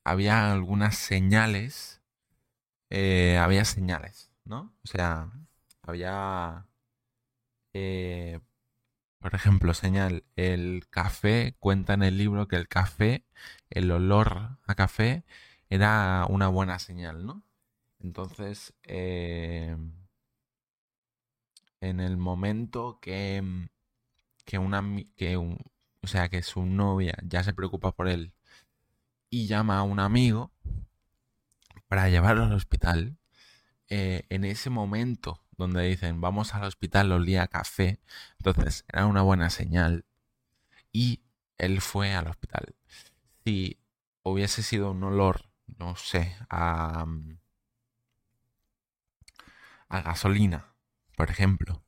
había 0.05 0.51
algunas 0.53 0.97
señales, 0.97 2.01
eh, 2.91 3.37
había 3.39 3.65
señales, 3.65 4.31
¿no? 4.45 4.73
O 4.83 4.87
sea, 4.87 5.31
había, 5.83 6.67
eh, 7.73 8.39
por 9.19 9.35
ejemplo, 9.35 9.73
señal, 9.73 10.23
el 10.35 10.87
café, 10.89 11.55
cuenta 11.59 11.93
en 11.93 12.03
el 12.03 12.17
libro 12.17 12.47
que 12.47 12.55
el 12.55 12.67
café, 12.67 13.25
el 13.69 13.91
olor 13.91 14.57
a 14.65 14.75
café, 14.75 15.25
era 15.69 16.25
una 16.29 16.47
buena 16.47 16.79
señal, 16.79 17.25
¿no? 17.25 17.43
Entonces, 17.99 18.73
eh, 18.83 19.75
en 21.81 21.99
el 21.99 22.17
momento 22.17 22.99
que, 23.01 23.43
que 24.45 24.57
una 24.57 24.83
que 25.15 25.37
o 25.37 26.07
sea 26.07 26.29
que 26.29 26.41
su 26.43 26.65
novia 26.65 27.17
ya 27.23 27.43
se 27.43 27.53
preocupa 27.53 27.91
por 27.91 28.07
él 28.07 28.33
y 29.29 29.47
llama 29.47 29.79
a 29.79 29.83
un 29.83 29.99
amigo 29.99 30.51
para 31.87 32.09
llevarlo 32.09 32.43
al 32.43 32.53
hospital, 32.53 33.17
eh, 33.89 34.23
en 34.29 34.43
ese 34.45 34.69
momento 34.69 35.41
donde 35.59 35.83
dicen 35.87 36.21
vamos 36.21 36.55
al 36.55 36.63
hospital 36.63 37.11
olía 37.11 37.43
a 37.43 37.47
café, 37.47 37.99
entonces 38.39 38.85
era 38.91 39.05
una 39.05 39.21
buena 39.21 39.49
señal 39.51 40.05
y 40.91 41.21
él 41.59 41.81
fue 41.81 42.13
al 42.15 42.27
hospital. 42.27 42.75
Si 43.45 43.79
hubiese 44.23 44.63
sido 44.63 44.91
un 44.91 45.03
olor 45.03 45.49
no 45.77 45.95
sé, 45.95 46.35
a, 46.49 47.05
a 49.89 50.01
gasolina, 50.01 50.73
por 51.15 51.29
ejemplo, 51.29 51.83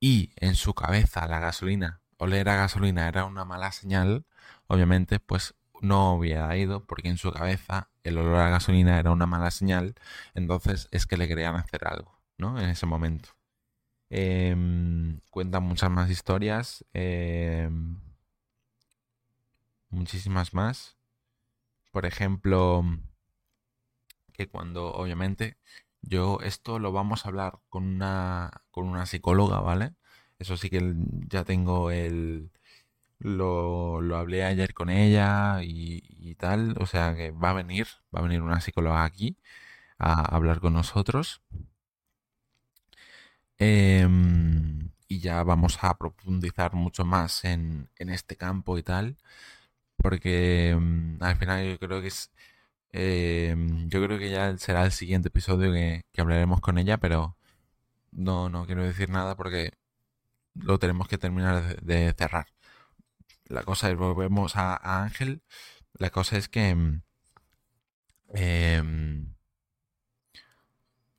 y 0.00 0.32
en 0.36 0.54
su 0.54 0.74
cabeza 0.74 1.26
la 1.28 1.40
gasolina, 1.40 2.00
oler 2.18 2.48
a 2.48 2.56
gasolina 2.56 3.08
era 3.08 3.24
una 3.24 3.44
mala 3.44 3.72
señal, 3.72 4.26
obviamente 4.68 5.20
pues 5.20 5.54
no 5.80 6.14
hubiera 6.14 6.56
ido 6.56 6.84
porque 6.86 7.08
en 7.08 7.18
su 7.18 7.32
cabeza 7.32 7.90
el 8.04 8.18
olor 8.18 8.40
a 8.40 8.50
gasolina 8.50 8.98
era 8.98 9.12
una 9.12 9.26
mala 9.26 9.50
señal, 9.50 9.94
entonces 10.34 10.88
es 10.90 11.06
que 11.06 11.16
le 11.16 11.28
querían 11.28 11.56
hacer 11.56 11.86
algo, 11.86 12.15
¿no? 12.38 12.58
En 12.60 12.68
ese 12.70 12.86
momento. 12.86 13.30
Em, 14.10 15.20
cuentan 15.30 15.64
muchas 15.64 15.90
más 15.90 16.10
historias, 16.10 16.84
em, 16.92 17.98
muchísimas 19.90 20.54
más. 20.54 20.96
Por 21.92 22.06
ejemplo, 22.06 22.84
que 24.32 24.48
cuando, 24.48 24.92
obviamente, 24.94 25.56
yo 26.02 26.38
esto 26.42 26.78
lo 26.78 26.92
vamos 26.92 27.24
a 27.24 27.28
hablar 27.30 27.58
con 27.68 27.84
una, 27.84 28.62
con 28.70 28.86
una 28.86 29.06
psicóloga, 29.06 29.60
¿vale? 29.60 29.94
Eso 30.38 30.56
sí 30.56 30.70
que 30.70 30.94
ya 31.28 31.44
tengo 31.44 31.90
el... 31.90 32.50
Lo, 33.18 34.02
lo 34.02 34.16
hablé 34.18 34.44
ayer 34.44 34.74
con 34.74 34.90
ella 34.90 35.60
y, 35.62 36.34
tal, 36.36 36.76
o 36.80 36.86
sea 36.86 37.14
que 37.16 37.30
va 37.32 37.50
a 37.50 37.52
venir, 37.54 37.86
va 38.14 38.20
a 38.20 38.22
venir 38.22 38.42
una 38.42 38.60
psicóloga 38.60 39.04
aquí 39.04 39.38
a 39.98 40.22
hablar 40.36 40.60
con 40.60 40.74
nosotros. 40.74 41.42
Em, 43.58 44.90
y 45.08 45.20
ya 45.20 45.42
vamos 45.42 45.78
a 45.82 45.96
profundizar 45.98 46.74
mucho 46.74 47.04
más 47.04 47.44
en, 47.44 47.88
en 47.96 48.10
este 48.10 48.36
campo 48.36 48.78
y 48.78 48.82
tal, 48.82 49.16
porque 49.96 50.70
em, 50.70 51.18
al 51.22 51.36
final 51.36 51.66
yo 51.68 51.78
creo 51.78 52.00
que 52.02 52.08
es 52.08 52.30
Em, 52.98 53.88
yo 53.90 54.02
creo 54.02 54.18
que 54.18 54.30
ya 54.30 54.56
será 54.58 54.84
el 54.84 54.92
siguiente 54.92 55.28
episodio 55.28 55.70
que, 55.72 56.04
hablaremos 56.18 56.60
con 56.62 56.78
ella, 56.78 56.98
pero 56.98 57.36
no, 58.12 58.48
no 58.50 58.66
quiero 58.66 58.84
decir 58.84 59.10
nada 59.10 59.36
porque 59.36 59.72
lo 60.54 60.78
tenemos 60.78 61.08
que 61.08 61.18
terminar 61.18 61.80
de, 61.82 62.14
cerrar. 62.18 62.48
la 63.46 63.64
cosa 63.64 63.90
es, 63.90 63.96
volvemos 63.98 64.56
a, 64.56 65.02
Ángel, 65.04 65.42
la 65.94 66.10
cosa 66.10 66.38
es 66.38 66.48
que 66.48 67.00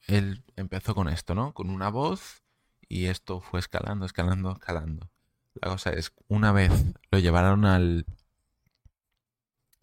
él 0.07 0.43
empezó 0.55 0.95
con 0.95 1.09
esto, 1.09 1.35
¿no? 1.35 1.53
Con 1.53 1.69
una 1.69 1.89
voz 1.89 2.43
y 2.89 3.05
esto 3.05 3.41
fue 3.41 3.59
escalando, 3.59 4.05
escalando, 4.05 4.53
escalando. 4.53 5.09
La 5.55 5.69
cosa 5.71 5.91
es, 5.91 6.13
una 6.27 6.51
vez 6.51 6.71
lo 7.11 7.19
llevaron 7.19 7.65
al... 7.65 8.05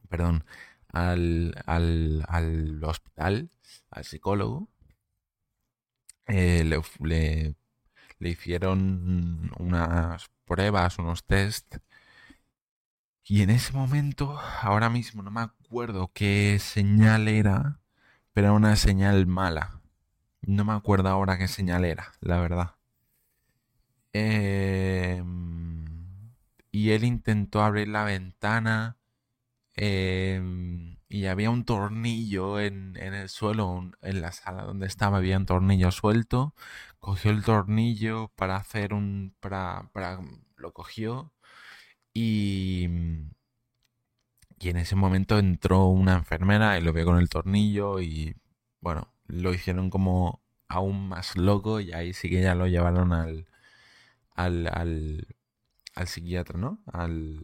Perdón, 0.09 0.45
al, 0.93 1.54
al, 1.66 2.25
al 2.28 2.85
hospital, 2.85 3.50
al 3.90 4.04
psicólogo, 4.04 4.69
eh, 6.26 6.64
le, 6.64 6.81
le, 7.00 7.54
le 8.19 8.28
hicieron 8.28 9.50
unas 9.59 10.31
pruebas, 10.45 10.99
unos 10.99 11.25
test. 11.25 11.76
Y 13.25 13.43
en 13.43 13.50
ese 13.50 13.73
momento, 13.73 14.38
ahora 14.62 14.90
mismo 14.90 15.23
no 15.23 15.31
me 15.31 15.40
acuerdo 15.40 16.11
qué 16.12 16.59
señal 16.61 17.26
era, 17.28 17.81
pero 18.33 18.49
era 18.49 18.52
una 18.52 18.76
señal 18.76 19.26
mala. 19.26 19.81
No 20.46 20.64
me 20.64 20.72
acuerdo 20.72 21.08
ahora 21.08 21.38
qué 21.38 21.48
señal 21.48 21.84
era, 21.84 22.12
la 22.20 22.40
verdad. 22.40 22.76
Em, 24.12 25.84
y 26.70 26.90
él 26.90 27.04
intentó 27.04 27.62
abrir 27.62 27.88
la 27.88 28.04
ventana 28.04 28.96
em, 29.74 30.98
y 31.08 31.26
había 31.26 31.50
un 31.50 31.64
tornillo 31.64 32.60
en, 32.60 32.96
en 32.96 33.14
el 33.14 33.28
suelo, 33.28 33.92
en 34.02 34.20
la 34.22 34.32
sala 34.32 34.64
donde 34.64 34.86
estaba, 34.86 35.18
había 35.18 35.36
un 35.38 35.46
tornillo 35.46 35.90
suelto. 35.92 36.54
Cogió 37.00 37.30
el 37.32 37.44
tornillo 37.44 38.30
para 38.36 38.56
hacer 38.56 38.94
un... 38.94 39.34
para, 39.40 39.90
para 39.92 40.20
lo 40.56 40.72
cogió 40.72 41.32
y... 42.14 42.88
Y 44.58 44.70
en 44.70 44.76
ese 44.78 44.96
momento 44.96 45.38
entró 45.38 45.86
una 45.86 46.14
enfermera 46.14 46.78
y 46.78 46.82
lo 46.82 46.92
vio 46.92 47.04
con 47.04 47.18
el 47.18 47.28
tornillo 47.28 48.00
y 48.00 48.36
bueno, 48.80 49.13
lo 49.26 49.52
hicieron 49.54 49.90
como 49.90 50.43
aún 50.69 51.09
más 51.09 51.37
loco 51.37 51.81
y 51.81 51.93
ahí 51.93 52.12
sí 52.12 52.28
que 52.28 52.43
ya 52.43 52.54
lo 52.54 52.66
llevaron 52.66 53.12
al, 53.12 53.47
al, 54.35 54.66
al, 54.69 55.26
al 55.95 56.09
psiquiatra, 56.09 56.59
¿no? 56.59 56.83
Al... 56.87 57.40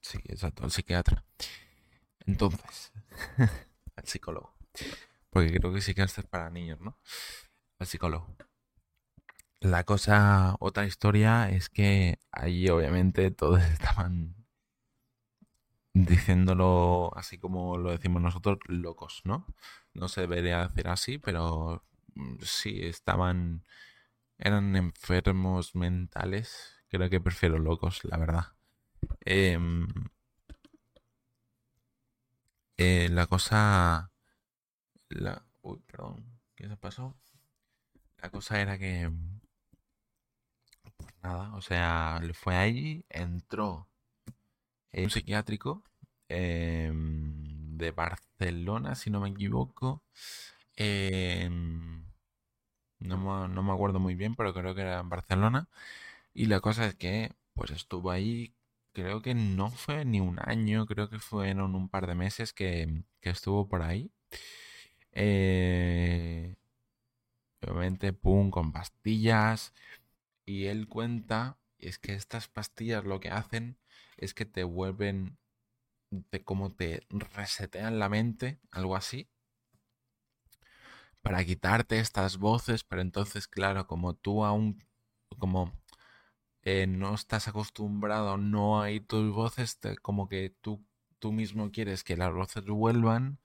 Sí, 0.00 0.18
exacto, 0.24 0.64
al 0.64 0.70
psiquiatra. 0.70 1.24
Entonces, 2.26 2.92
al 3.96 4.04
psicólogo. 4.04 4.54
Porque 5.30 5.52
creo 5.52 5.72
que 5.72 5.80
sí 5.80 5.94
que 5.94 6.02
es 6.02 6.14
para 6.30 6.50
niños, 6.50 6.80
¿no? 6.80 6.98
Al 7.78 7.86
psicólogo. 7.86 8.36
La 9.60 9.84
cosa, 9.84 10.56
otra 10.60 10.86
historia 10.86 11.50
es 11.50 11.68
que 11.68 12.18
ahí 12.30 12.68
obviamente 12.68 13.30
todos 13.30 13.62
estaban 13.72 14.45
diciéndolo 16.04 17.10
así 17.16 17.38
como 17.38 17.78
lo 17.78 17.90
decimos 17.90 18.20
nosotros, 18.22 18.58
locos, 18.68 19.22
¿no? 19.24 19.46
No 19.94 20.08
se 20.08 20.22
debería 20.22 20.62
hacer 20.62 20.88
así, 20.88 21.18
pero 21.18 21.84
mm, 22.14 22.36
sí, 22.42 22.80
estaban, 22.82 23.64
eran 24.38 24.76
enfermos 24.76 25.74
mentales. 25.76 26.76
Creo 26.88 27.10
que 27.10 27.20
prefiero 27.20 27.58
locos, 27.58 28.04
la 28.04 28.18
verdad. 28.18 28.44
Em, 29.24 29.88
eh, 32.76 33.08
la 33.10 33.26
cosa... 33.26 34.10
La, 35.08 35.44
uy, 35.62 35.78
perdón, 35.86 36.40
¿qué 36.54 36.68
se 36.68 36.76
pasó? 36.76 37.16
La 38.18 38.30
cosa 38.30 38.60
era 38.60 38.78
que... 38.78 39.10
Pues 40.96 41.14
nada, 41.22 41.54
o 41.54 41.60
sea, 41.60 42.20
fue 42.34 42.56
allí, 42.56 43.04
entró 43.08 43.88
en 44.96 45.04
un 45.04 45.10
psiquiátrico 45.10 45.84
em, 46.28 47.76
de 47.78 47.90
Barcelona, 47.92 48.94
si 48.94 49.10
no 49.10 49.20
me 49.20 49.28
equivoco. 49.30 50.02
Em, 50.76 52.06
no, 53.00 53.18
me, 53.18 53.48
no 53.54 53.62
me 53.62 53.72
acuerdo 53.72 54.00
muy 54.00 54.14
bien, 54.14 54.34
pero 54.36 54.54
creo 54.54 54.74
que 54.74 54.82
era 54.82 55.00
en 55.00 55.08
Barcelona. 55.10 55.68
Y 56.34 56.46
la 56.46 56.60
cosa 56.60 56.86
es 56.86 56.94
que, 56.96 57.32
pues 57.54 57.70
estuvo 57.72 58.10
ahí, 58.10 58.54
creo 58.92 59.22
que 59.22 59.34
no 59.34 59.70
fue 59.70 60.04
ni 60.04 60.20
un 60.20 60.38
año, 60.40 60.86
creo 60.86 61.10
que 61.10 61.18
fueron 61.20 61.74
un 61.74 61.88
par 61.90 62.06
de 62.06 62.14
meses 62.14 62.52
que, 62.52 63.04
que 63.20 63.30
estuvo 63.30 63.68
por 63.68 63.82
ahí. 63.82 64.10
Eh, 65.12 66.56
obviamente, 67.62 68.12
pum, 68.12 68.50
con 68.50 68.72
pastillas. 68.72 69.74
Y 70.46 70.66
él 70.66 70.88
cuenta, 70.88 71.58
es 71.78 71.98
que 71.98 72.14
estas 72.14 72.48
pastillas 72.48 73.04
lo 73.04 73.20
que 73.20 73.30
hacen 73.30 73.78
es 74.16 74.34
que 74.34 74.46
te 74.46 74.64
vuelven, 74.64 75.38
de 76.10 76.44
como 76.44 76.72
te 76.74 77.06
resetean 77.10 77.98
la 78.00 78.08
mente, 78.10 78.60
algo 78.72 78.96
así, 78.96 79.28
para 81.22 81.44
quitarte 81.44 81.98
estas 81.98 82.38
voces, 82.38 82.84
pero 82.84 83.02
entonces, 83.02 83.48
claro, 83.48 83.86
como 83.86 84.14
tú 84.14 84.44
aún, 84.44 84.84
como 85.38 85.72
eh, 86.62 86.86
no 86.86 87.14
estás 87.14 87.48
acostumbrado, 87.48 88.38
no 88.38 88.82
hay 88.82 89.00
tus 89.00 89.32
voces, 89.34 89.78
como 90.02 90.28
que 90.28 90.54
tú, 90.62 90.84
tú 91.18 91.32
mismo 91.32 91.70
quieres 91.72 92.04
que 92.04 92.16
las 92.16 92.32
voces 92.34 92.64
vuelvan 92.66 93.40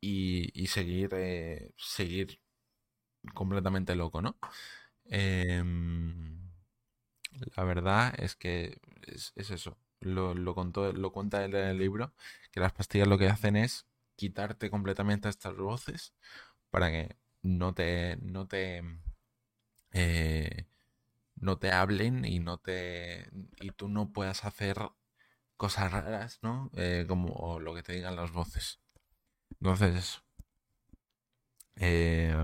y, 0.00 0.50
y 0.60 0.68
seguir, 0.68 1.10
eh, 1.14 1.72
seguir 1.78 2.40
completamente 3.34 3.94
loco, 3.96 4.22
¿no? 4.22 4.38
Em, 5.06 6.50
la 7.56 7.64
verdad 7.64 8.14
es 8.18 8.34
que 8.36 8.78
es, 9.06 9.32
es 9.36 9.50
eso. 9.50 9.76
Lo, 10.04 10.34
lo, 10.34 10.54
contó, 10.54 10.92
lo 10.92 11.12
cuenta 11.12 11.44
él 11.44 11.54
en 11.54 11.66
el 11.68 11.78
libro, 11.78 12.12
que 12.52 12.60
las 12.60 12.72
pastillas 12.72 13.08
lo 13.08 13.18
que 13.18 13.28
hacen 13.28 13.56
es 13.56 13.86
quitarte 14.16 14.70
completamente 14.70 15.28
estas 15.28 15.56
voces 15.56 16.14
para 16.70 16.90
que 16.90 17.16
no 17.42 17.74
te, 17.74 18.16
no 18.22 18.46
te, 18.46 18.82
eh, 19.92 20.66
no 21.36 21.58
te 21.58 21.72
hablen 21.72 22.24
y 22.24 22.40
no 22.40 22.58
te, 22.58 23.30
y 23.60 23.70
tú 23.72 23.88
no 23.88 24.12
puedas 24.12 24.44
hacer 24.44 24.78
cosas 25.56 25.92
raras, 25.92 26.40
¿no? 26.42 26.70
Eh, 26.76 27.06
como 27.08 27.60
lo 27.60 27.74
que 27.74 27.82
te 27.82 27.94
digan 27.94 28.16
las 28.16 28.32
voces. 28.32 28.80
Entonces, 29.60 30.22
eh, 31.76 32.34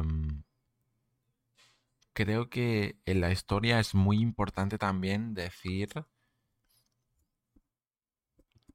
creo 2.13 2.51
que 2.51 2.99
en 3.07 3.21
la 3.21 3.33
historia 3.33 3.81
es 3.81 3.95
muy 3.95 4.21
importante 4.21 4.79
también 4.79 5.35
decir 5.35 5.89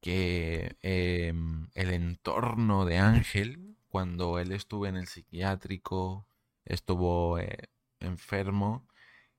que 0.06 0.78
em, 0.84 1.68
el 1.74 1.89
entorno 1.91 2.86
de 2.86 3.00
Ángel, 3.00 3.76
cuando 3.88 4.38
él 4.38 4.52
estuvo 4.52 4.86
en 4.86 4.98
el 4.98 5.08
psiquiátrico, 5.08 6.28
estuvo 6.63 7.39
eh, 7.39 7.70
enfermo, 8.00 8.88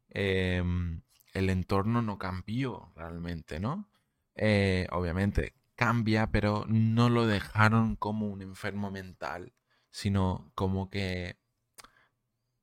em, 0.09 1.03
el 1.35 1.51
entorno 1.51 2.03
no 2.03 2.19
cambió 2.19 2.93
realmente, 2.97 3.61
¿no? 3.61 3.89
Eh, 4.35 4.89
obviamente 4.91 5.55
cambia, 5.77 6.33
pero 6.33 6.65
no 6.67 7.11
lo 7.11 7.27
dejaron 7.29 7.95
como 7.95 8.27
un 8.27 8.43
enfermo 8.43 8.91
mental, 8.91 9.55
sino 9.93 10.51
como 10.57 10.91
que 10.91 11.39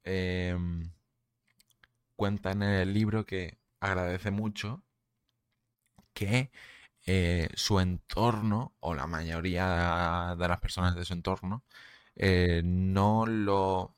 eh, 0.04 0.58
cuenta 2.18 2.52
en 2.52 2.64
el 2.64 2.94
libro 2.94 3.26
que 3.26 3.60
agradece 3.80 4.30
mucho 4.32 4.84
que 6.14 6.52
eh, 7.06 7.50
su 7.56 7.80
entorno, 7.80 8.76
o 8.80 8.94
la 8.96 9.08
mayoría 9.08 10.36
de 10.38 10.48
las 10.48 10.60
personas 10.60 10.96
de 10.96 11.06
su 11.06 11.14
entorno, 11.14 11.64
eh, 12.16 12.62
no 12.64 13.26
lo. 13.26 13.96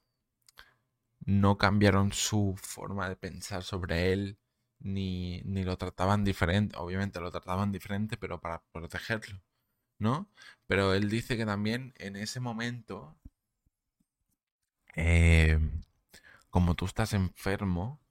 no 1.25 1.57
cambiaron 1.57 2.11
su 2.13 2.55
forma 2.61 3.09
de 3.09 3.15
pensar 3.15 3.63
sobre 3.63 4.13
él, 4.13 4.37
ni, 4.79 5.41
ni 5.43 5.63
lo 5.63 5.77
trataban 5.77 6.23
diferente. 6.23 6.77
Obviamente 6.77 7.19
lo 7.19 7.31
trataban 7.31 7.71
diferente, 7.71 8.17
pero 8.17 8.39
para 8.39 8.63
protegerlo, 8.71 9.41
¿no? 9.99 10.29
Pero 10.67 10.93
él 10.95 11.09
dice 11.09 11.37
que 11.37 11.45
también 11.45 11.93
en 11.97 12.15
ese 12.17 12.39
momento, 12.41 13.17
eh, 14.95 15.59
como 16.49 16.75
tú 16.75 16.85
estás 16.85 17.13
enfermo, 17.13 18.01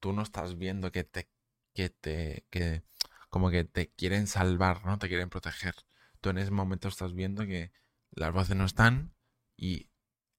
tú 0.00 0.12
no 0.12 0.22
estás 0.22 0.58
viendo 0.58 0.92
que 0.92 1.04
te, 1.04 1.28
que 1.74 1.90
te, 1.90 2.46
que 2.50 2.82
como 3.30 3.50
que 3.50 3.64
te 3.64 3.90
quieren 3.90 4.26
salvar, 4.26 4.84
¿no? 4.84 4.98
Te 4.98 5.08
quieren 5.08 5.30
proteger. 5.30 5.74
Tú 6.20 6.30
en 6.30 6.38
ese 6.38 6.50
momento 6.50 6.88
estás 6.88 7.14
viendo 7.14 7.46
que 7.46 7.72
las 8.12 8.32
voces 8.32 8.56
no 8.56 8.64
están 8.66 9.14
y 9.56 9.88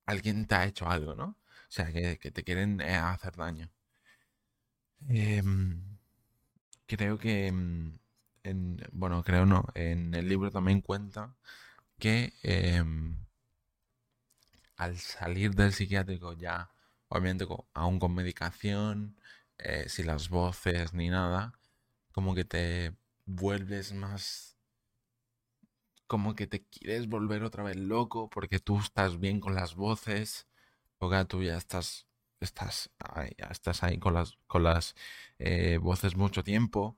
alguien 0.05 0.45
te 0.47 0.55
ha 0.55 0.65
hecho 0.65 0.89
algo, 0.89 1.15
¿no? 1.15 1.25
O 1.25 1.73
sea, 1.73 1.91
que, 1.91 2.17
te 2.17 2.43
quieren 2.43 2.81
eh, 2.81 2.95
hacer 2.95 3.35
daño. 3.37 3.71
Em, 5.09 5.97
creo 6.87 7.17
que, 7.17 7.47
em, 7.47 7.99
en, 8.43 8.77
bueno, 8.91 9.23
creo 9.23 9.45
no, 9.45 9.65
en 9.75 10.13
el 10.15 10.27
libro 10.29 10.51
también 10.51 10.81
cuenta 10.81 11.35
que 11.99 12.33
em, 12.43 13.17
al 14.75 14.97
salir 14.97 15.55
del 15.55 15.73
psiquiátrico 15.73 16.33
ya, 16.33 16.71
obviamente 17.07 17.45
aún 17.73 17.99
con 17.99 18.13
medicación, 18.15 19.15
eh, 19.57 19.85
sin 19.89 20.07
las 20.07 20.29
voces 20.29 20.93
ni 20.93 21.09
nada, 21.09 21.53
como 22.11 22.35
que 22.35 22.45
te, 22.45 22.93
vuelves 23.25 23.93
más 23.93 24.51
como 26.07 26.35
que 26.35 26.45
te 26.45 26.65
quieres 26.65 27.07
volver 27.07 27.43
otra 27.43 27.63
vez 27.63 27.77
loco 27.77 28.29
porque 28.29 28.59
tú 28.59 28.79
estás 28.79 29.17
bien 29.17 29.39
con 29.39 29.55
las 29.55 29.75
voces, 29.75 30.45
porque 30.97 31.23
tú 31.23 31.41
ya 31.41 31.55
estás, 31.55 32.05
estás, 32.41 32.89
ahí, 32.99 33.31
ya 33.37 33.45
estás 33.45 33.81
ahí 33.83 33.97
con 33.97 34.15
las, 34.15 34.37
con 34.47 34.63
las 34.63 34.93
eh, 35.39 35.77
voces 35.77 36.17
mucho 36.17 36.43
tiempo. 36.43 36.97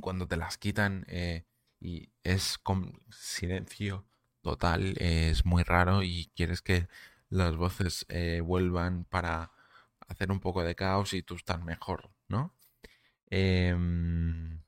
Cuando 0.00 0.26
te 0.26 0.36
las 0.36 0.58
quitan 0.58 1.04
eh, 1.08 1.44
y 1.80 2.10
es 2.24 2.58
con 2.58 3.00
silencio 3.10 4.04
total, 4.42 4.96
es 4.98 5.44
muy 5.44 5.62
raro 5.62 6.02
y 6.02 6.32
quieres 6.34 6.62
que 6.62 6.88
las 7.28 7.54
voces 7.56 8.06
eh, 8.08 8.40
vuelvan 8.44 9.04
para 9.04 9.52
hacer 10.08 10.32
un 10.32 10.40
poco 10.40 10.64
de 10.64 10.74
caos 10.74 11.14
y 11.14 11.22
tú 11.22 11.36
estás 11.36 11.62
mejor, 11.62 12.10
¿no? 12.28 12.53
Em, 13.36 14.60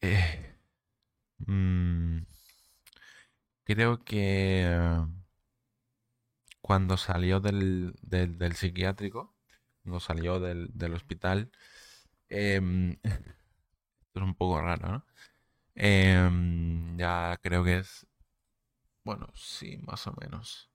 eh, 0.00 0.56
mm, 1.46 2.22
creo 3.64 4.04
que 4.04 4.64
cuando 6.60 6.96
salió 6.96 7.40
del, 7.40 7.94
del, 8.02 8.54
psiquiátrico, 8.54 9.34
cuando 9.82 10.00
salió 10.00 10.40
del, 10.40 10.70
del 10.72 10.94
hospital, 10.94 11.50
em, 12.28 12.96
es 14.14 14.22
un 14.22 14.34
poco 14.34 14.60
raro, 14.60 14.88
¿no? 14.88 15.06
Em, 15.74 16.96
ya 16.98 17.38
creo 17.42 17.64
que 17.64 17.78
es, 17.78 18.06
bueno, 19.04 19.28
sí, 19.34 19.78
más 19.78 20.06
o 20.06 20.14
menos. 20.20 20.70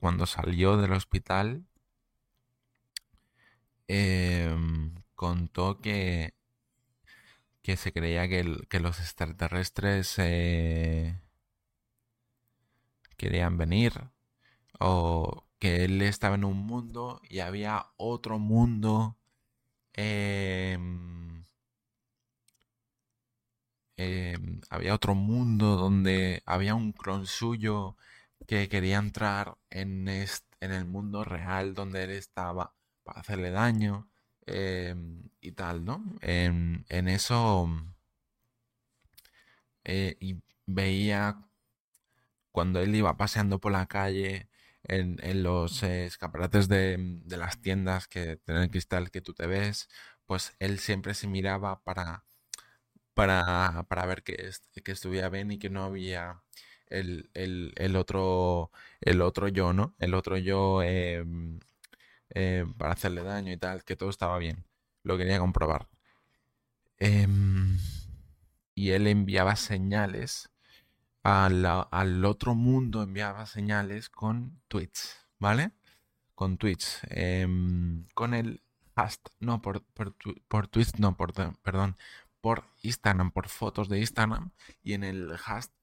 Cuando 0.00 0.26
salió 0.26 0.76
del 0.76 0.92
hospital, 0.92 1.64
contó 5.14 5.80
que 5.80 6.34
que 7.62 7.76
se 7.76 7.92
creía 7.92 8.28
que, 8.28 8.44
los 8.80 9.00
extraterrestres 9.00 10.18
querían 13.16 13.56
venir 13.58 13.92
o 14.78 15.46
que 15.58 15.84
él 15.84 16.02
estaba 16.02 16.36
en 16.36 16.44
un 16.44 16.58
mundo 16.58 17.20
y 17.28 17.40
había 17.40 17.86
otro 17.96 18.38
mundo 18.38 19.16
em, 19.94 21.44
em, 23.96 24.60
había 24.70 24.94
otro 24.94 25.14
mundo 25.14 25.76
donde 25.76 26.42
había 26.46 26.74
un 26.74 26.92
clon 26.92 27.26
suyo 27.26 27.96
que 28.46 28.68
quería 28.68 28.98
entrar 28.98 29.56
en, 29.70 30.08
en 30.08 30.72
el 30.72 30.84
mundo 30.86 31.24
real 31.24 31.74
donde 31.74 32.04
él 32.04 32.10
estaba 32.10 32.75
para 33.06 33.20
hacerle 33.20 33.50
daño 33.50 34.10
Em, 34.46 35.28
y 35.40 35.52
tal, 35.52 35.84
¿no? 35.84 36.04
En, 36.22 36.84
eso 37.08 37.68
eh, 39.84 40.16
y 40.20 40.40
veía 40.66 41.38
cuando 42.52 42.80
él 42.80 42.94
iba 42.94 43.16
paseando 43.16 43.60
por 43.60 43.72
la 43.72 43.86
calle 43.86 44.48
en, 44.84 45.42
los 45.42 45.82
escaparates 45.82 46.68
de, 46.68 47.20
las 47.28 47.60
tiendas 47.60 48.08
que 48.08 48.36
tienen 48.38 48.70
cristal 48.70 49.10
que 49.10 49.20
tú 49.20 49.34
te 49.34 49.46
ves, 49.46 49.88
pues 50.26 50.54
él 50.60 50.78
siempre 50.78 51.14
se 51.14 51.26
miraba 51.28 51.82
para, 51.82 52.24
para, 53.14 53.84
para 53.88 54.06
ver 54.06 54.22
que, 54.22 54.50
que 54.84 54.92
estuviera 54.92 55.28
bien 55.30 55.50
y 55.52 55.58
que 55.58 55.70
no 55.70 55.84
había 55.84 56.42
el, 56.88 57.30
el, 57.34 57.96
otro, 57.96 58.70
el 59.00 59.22
otro 59.22 59.48
yo, 59.48 59.72
¿no? 59.72 59.94
El 59.98 60.14
otro 60.14 60.38
yo 60.38 60.82
em, 60.82 61.60
eh, 62.38 62.66
para 62.76 62.92
hacerle 62.92 63.22
daño 63.22 63.50
y 63.50 63.56
tal, 63.56 63.82
que 63.82 63.96
todo 63.96 64.10
estaba 64.10 64.36
bien. 64.36 64.66
Lo 65.02 65.16
quería 65.16 65.38
comprobar. 65.38 65.88
Em, 66.98 67.78
y 68.74 68.90
él 68.90 69.06
enviaba 69.06 69.56
señales 69.56 70.50
al, 71.22 72.24
otro 72.26 72.54
mundo, 72.54 73.02
enviaba 73.02 73.46
señales 73.46 74.10
con 74.10 74.60
tweets, 74.68 75.26
¿vale? 75.38 75.72
Con 76.34 76.58
tweets. 76.58 77.00
Em, 77.08 78.06
con 78.14 78.34
el 78.34 78.62
hashtag, 78.96 79.32
no, 79.40 79.62
por, 79.62 79.82
por, 80.48 80.68
tweets, 80.68 80.98
no, 80.98 81.16
por, 81.16 81.32
perdón, 81.62 81.96
por 82.42 82.64
Instagram, 82.82 83.30
por 83.30 83.48
fotos 83.48 83.88
de 83.88 84.00
Instagram. 84.00 84.50
Y 84.82 84.92
en 84.92 85.04
el 85.04 85.36
hashtag, 85.38 85.74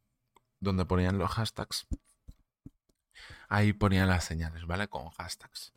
donde 0.60 0.86
ponían 0.86 1.18
los 1.18 1.32
hashtags, 1.32 1.88
ahí 3.50 3.74
ponían 3.74 4.08
las 4.08 4.24
señales, 4.26 4.68
¿vale? 4.68 4.88
Con 4.88 5.10
hashtags. 5.10 5.74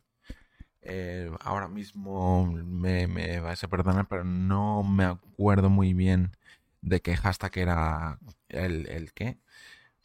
Eh, 0.89 1.29
ahora 1.41 1.67
mismo 1.67 2.45
me, 2.45 3.07
me 3.07 3.39
vais 3.41 3.61
a 3.63 3.67
perdonar, 3.67 4.07
pero 4.07 4.23
no 4.23 4.83
me 4.83 5.03
acuerdo 5.05 5.69
muy 5.69 5.93
bien 5.93 6.31
de 6.81 7.01
qué 7.01 7.15
hashtag 7.17 7.57
era 7.57 8.19
el, 8.49 8.87
el 8.89 9.11
qué. 9.13 9.37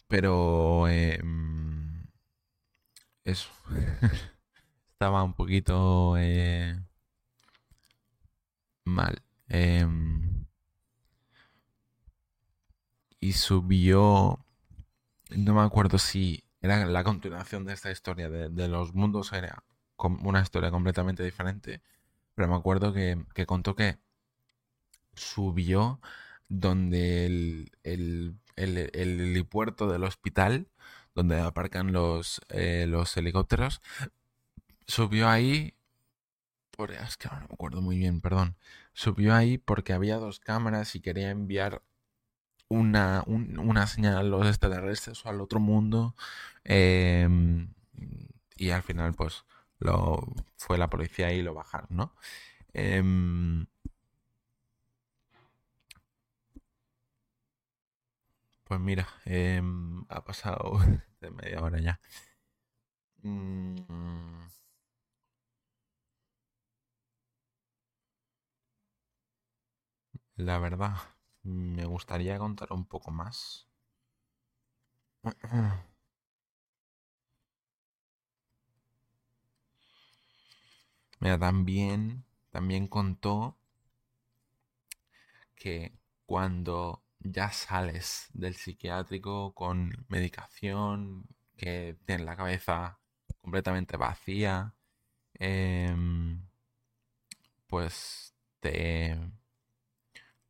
Pero 0.09 0.89
em, 0.89 2.07
eso. 3.25 3.49
Estaba 4.93 5.25
un 5.25 5.35
poquito 5.35 6.17
eh, 6.19 6.77
mal. 8.85 9.23
Y 13.21 13.33
subió. 13.33 14.45
No 15.31 15.55
me 15.55 15.63
acuerdo 15.63 15.99
si 15.99 16.45
era 16.61 16.87
la 16.87 17.05
continuación 17.05 17.65
de 17.65 17.75
esta 17.75 17.91
historia 17.91 18.29
de 18.31 18.69
los 18.69 18.95
mundos 18.95 19.33
era 19.33 19.65
una 20.23 20.41
historia 20.43 20.71
completamente 20.71 21.23
diferente. 21.23 21.83
Pero 22.35 22.49
me 22.49 22.57
acuerdo 22.57 22.93
que, 22.93 23.25
contó 23.47 23.75
que 23.77 23.99
subió 25.15 26.01
donde 26.49 27.27
el, 27.27 27.73
el, 27.83 28.41
helipuerto 28.57 29.89
del 29.91 30.05
hospital, 30.05 30.69
donde 31.15 31.41
aparcan 31.41 31.93
los, 31.93 32.41
eh, 32.49 32.87
los 32.89 33.17
helicópteros, 33.17 33.83
subió 34.87 35.29
ahí. 35.29 35.75
Por, 36.71 36.93
es 36.93 37.17
que 37.17 37.29
no 37.29 37.41
me 37.41 37.45
acuerdo 37.45 37.83
muy 37.83 37.99
bien, 37.99 38.21
perdón. 38.21 38.57
Subió 38.95 39.35
ahí 39.35 39.59
porque 39.59 39.93
había 39.93 40.17
dos 40.17 40.41
cámaras 40.41 40.95
y 40.95 41.01
quería 41.01 41.31
enviar 41.31 41.83
una, 42.69 43.23
una 43.27 43.87
señal 43.87 44.17
a 44.17 44.23
los 44.23 44.47
extraterrestres 44.47 45.25
o 45.25 45.29
al 45.29 45.41
otro 45.41 45.61
mundo. 45.61 46.15
Em, 46.65 47.69
y 48.57 48.71
al 48.71 48.83
final, 48.83 49.15
pues, 49.15 49.45
lo, 49.83 50.23
fue 50.57 50.79
la 50.79 50.89
policía 50.91 51.33
y 51.33 51.43
lo 51.43 51.55
bajaron, 51.55 51.89
¿no? 51.91 52.15
Em, 52.75 53.67
pues 58.65 58.81
mira, 58.81 59.09
em, 59.25 60.05
ha 60.09 60.25
pasado 60.25 60.79
de 61.21 61.31
media 61.31 61.63
hora 61.63 61.81
ya. 61.81 62.01
Mm. 63.25 64.43
la 70.37 70.59
verdad, 70.59 70.95
me 71.43 71.87
gustaría 71.87 72.39
contar 72.39 72.73
un 72.75 72.85
poco 72.87 73.11
más. 73.11 73.67
Mira, 81.23 81.39
también, 81.39 82.23
también 82.51 82.87
contó 82.87 83.57
que 85.55 85.93
cuando 86.27 87.03
ya 87.21 87.51
sales 87.53 88.29
del 88.33 88.55
psiquiátrico 88.57 89.55
con 89.55 90.05
medicación, 90.09 91.27
que 91.57 91.97
tienes 92.05 92.27
la 92.27 92.37
cabeza 92.37 92.99
completamente 93.41 93.97
vacía, 93.97 94.75
em, 95.35 96.43
pues 97.67 98.35
te 98.61 99.17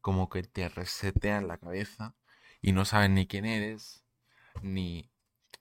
como 0.00 0.28
que 0.28 0.42
te 0.42 0.68
resetean 0.68 1.48
la 1.48 1.58
cabeza 1.58 2.14
y 2.60 2.72
no 2.72 2.84
sabes 2.84 3.10
ni 3.10 3.26
quién 3.26 3.44
eres, 3.46 4.04
ni, 4.62 5.10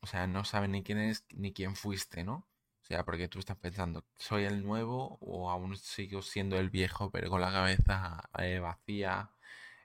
o 0.02 0.08
sea, 0.08 0.28
no 0.28 0.46
sabes 0.46 0.70
ni 0.70 0.84
quién 0.84 1.00
eres 1.00 1.26
ni 1.32 1.54
quién 1.54 1.76
fuiste, 1.76 2.24
¿no? 2.24 2.48
Sea, 2.92 3.06
porque 3.06 3.30
tú 3.30 3.40
estás 3.40 3.58
pensando, 3.58 4.06
¿soy 4.18 4.44
el 4.46 4.64
nuevo 4.64 5.18
o 5.22 5.50
aún 5.50 5.78
sigo 5.78 6.22
siendo 6.22 6.58
el 6.60 6.70
viejo, 6.70 7.10
pero 7.12 7.30
con 7.30 7.42
la 7.42 7.52
cabeza 7.52 8.30
eh, 8.38 8.60
vacía? 8.60 9.32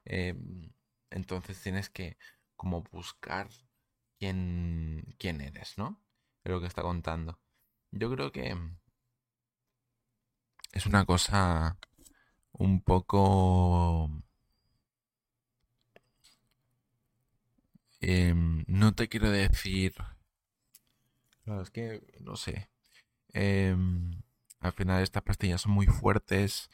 Em, 0.05 0.73
entonces 1.11 1.62
tienes 1.62 1.88
que 1.90 2.19
como 2.57 2.83
buscar 2.92 3.49
quién, 4.19 5.14
quién 5.19 5.40
eres, 5.40 5.79
¿no? 5.79 6.01
Es 6.45 6.53
lo 6.53 6.61
que 6.61 6.66
está 6.69 6.83
contando. 6.83 7.38
Yo 7.92 8.11
creo 8.12 8.33
que 8.33 8.57
es 10.73 10.87
una 10.87 11.05
cosa 11.05 11.79
un 12.53 12.83
poco... 12.83 14.11
Em, 18.01 18.64
no 18.69 18.95
te 18.95 19.09
quiero 19.09 19.31
decir... 19.31 19.95
Claro, 21.45 21.62
es 21.62 21.71
que 21.71 22.03
no 22.21 22.37
sé. 22.37 22.69
Em, 23.37 24.22
al 24.61 24.72
final 24.72 25.03
estas 25.03 25.22
pastillas 25.22 25.61
son 25.62 25.72
muy 25.72 25.87
fuertes, 25.87 26.70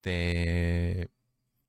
te, 0.00 1.10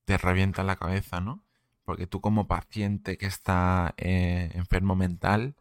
te 0.06 0.18
revientan 0.18 0.68
la 0.68 0.78
cabeza, 0.78 1.22
¿no? 1.22 1.44
Porque 1.86 2.08
tú 2.08 2.22
como 2.22 2.48
paciente 2.48 3.18
que 3.18 3.28
está 3.28 3.94
eh, 3.98 4.52
enfermo 4.56 4.96
mental, 4.96 5.56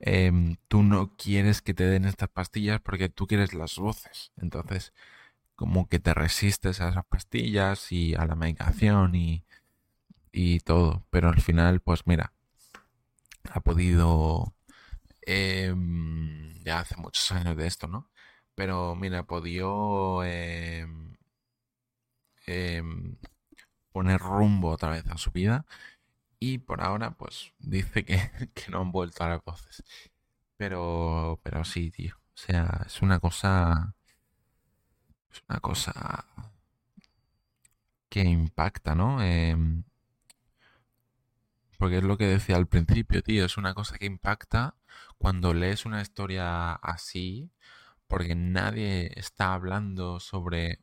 em, 0.00 0.56
tú 0.68 0.82
no 0.84 1.16
quieres 1.16 1.62
que 1.62 1.74
te 1.74 1.84
den 1.84 2.04
estas 2.06 2.28
pastillas 2.30 2.80
porque 2.80 3.08
tú 3.08 3.26
quieres 3.26 3.54
las 3.54 3.76
voces. 3.78 4.32
Entonces, 4.36 4.92
como 5.56 5.88
que 5.88 6.00
te 6.00 6.14
resistes 6.14 6.80
a 6.80 6.90
esas 6.90 7.06
pastillas 7.06 7.92
y 7.92 8.14
a 8.16 8.26
la 8.26 8.36
medicación 8.36 9.14
y, 9.16 9.44
y 10.32 10.60
todo. 10.60 11.06
Pero 11.10 11.28
al 11.30 11.40
final, 11.42 11.80
pues 11.80 12.06
mira, 12.06 12.32
ha 13.50 13.60
podido... 13.60 14.54
Em, 15.26 16.54
ya 16.64 16.80
hace 16.80 16.96
muchos 16.96 17.30
años 17.32 17.56
de 17.56 17.66
esto, 17.66 17.88
¿no? 17.88 18.10
Pero 18.54 18.94
mira, 18.94 19.20
ha 19.20 19.26
podido 19.26 20.22
em, 22.46 23.16
poner 23.92 24.20
rumbo 24.20 24.70
otra 24.70 24.90
vez 24.90 25.06
a 25.08 25.18
su 25.18 25.30
vida. 25.32 25.66
Y 26.40 26.58
por 26.58 26.82
ahora, 26.82 27.12
pues 27.16 27.52
dice 27.58 28.04
que, 28.04 28.18
que 28.54 28.70
no 28.70 28.80
han 28.82 28.92
vuelto 28.92 29.24
a 29.24 29.30
las 29.30 29.44
voces. 29.44 29.84
Pero, 30.56 31.40
pero 31.42 31.64
sí, 31.64 31.90
tío. 31.90 32.16
O 32.16 32.38
sea, 32.38 32.84
es 32.86 33.02
una 33.02 33.20
cosa. 33.20 33.94
Es 35.30 35.42
una 35.48 35.60
cosa 35.60 36.24
que 38.08 38.22
impacta, 38.22 38.94
¿no? 38.94 39.18
Porque 41.84 41.98
es 41.98 42.04
lo 42.04 42.16
que 42.16 42.24
decía 42.24 42.56
al 42.56 42.66
principio, 42.66 43.22
tío. 43.22 43.44
Es 43.44 43.58
una 43.58 43.74
cosa 43.74 43.98
que 43.98 44.06
impacta 44.06 44.74
cuando 45.18 45.52
lees 45.52 45.84
una 45.84 46.00
historia 46.00 46.72
así. 46.72 47.50
Porque 48.06 48.34
nadie 48.34 49.12
está 49.16 49.52
hablando 49.52 50.18
sobre 50.18 50.80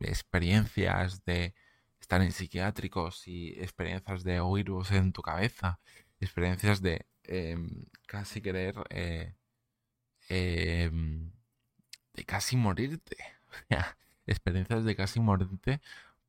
experiencias 0.00 1.24
de 1.24 1.54
estar 1.98 2.20
en 2.20 2.30
psiquiátricos 2.32 3.26
y 3.26 3.58
experiencias 3.58 4.22
de 4.22 4.40
oír 4.40 4.68
voces 4.68 4.98
en 4.98 5.14
tu 5.14 5.22
cabeza, 5.22 5.80
experiencias 6.20 6.82
de 6.82 7.06
em, 7.22 7.86
casi 8.06 8.42
querer, 8.42 8.74
eh, 8.90 9.34
em, 10.28 11.32
de 12.14 12.24
casi 12.24 12.56
morirte, 12.58 13.16
experiencias 14.26 14.84
de 14.84 14.94
casi 14.94 15.20
morirte 15.20 15.80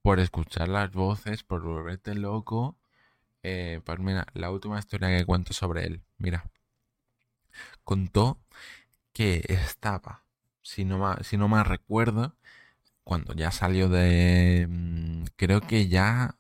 por 0.02 0.22
escuchar 0.22 0.70
las 0.70 0.92
voces, 0.94 1.44
por 1.44 1.64
volverte 1.64 2.16
loco. 2.16 2.78
Eh, 3.48 3.80
pues 3.86 4.00
mira, 4.00 4.26
la 4.34 4.50
última 4.50 4.80
historia 4.80 5.10
que 5.16 5.24
cuento 5.26 5.54
sobre 5.54 5.86
él, 5.86 6.02
mira, 6.18 6.50
contó 7.84 8.40
que 9.14 9.44
estaba, 9.50 10.24
si 10.64 10.86
no, 10.86 11.18
si 11.24 11.38
no 11.38 11.48
mal 11.50 11.66
recuerdo, 11.66 12.36
cuando 13.04 13.34
ya 13.36 13.52
salió 13.52 13.90
de... 13.90 14.68
Mm, 14.70 15.26
creo 15.38 15.62
que 15.62 15.88
ya 15.90 16.38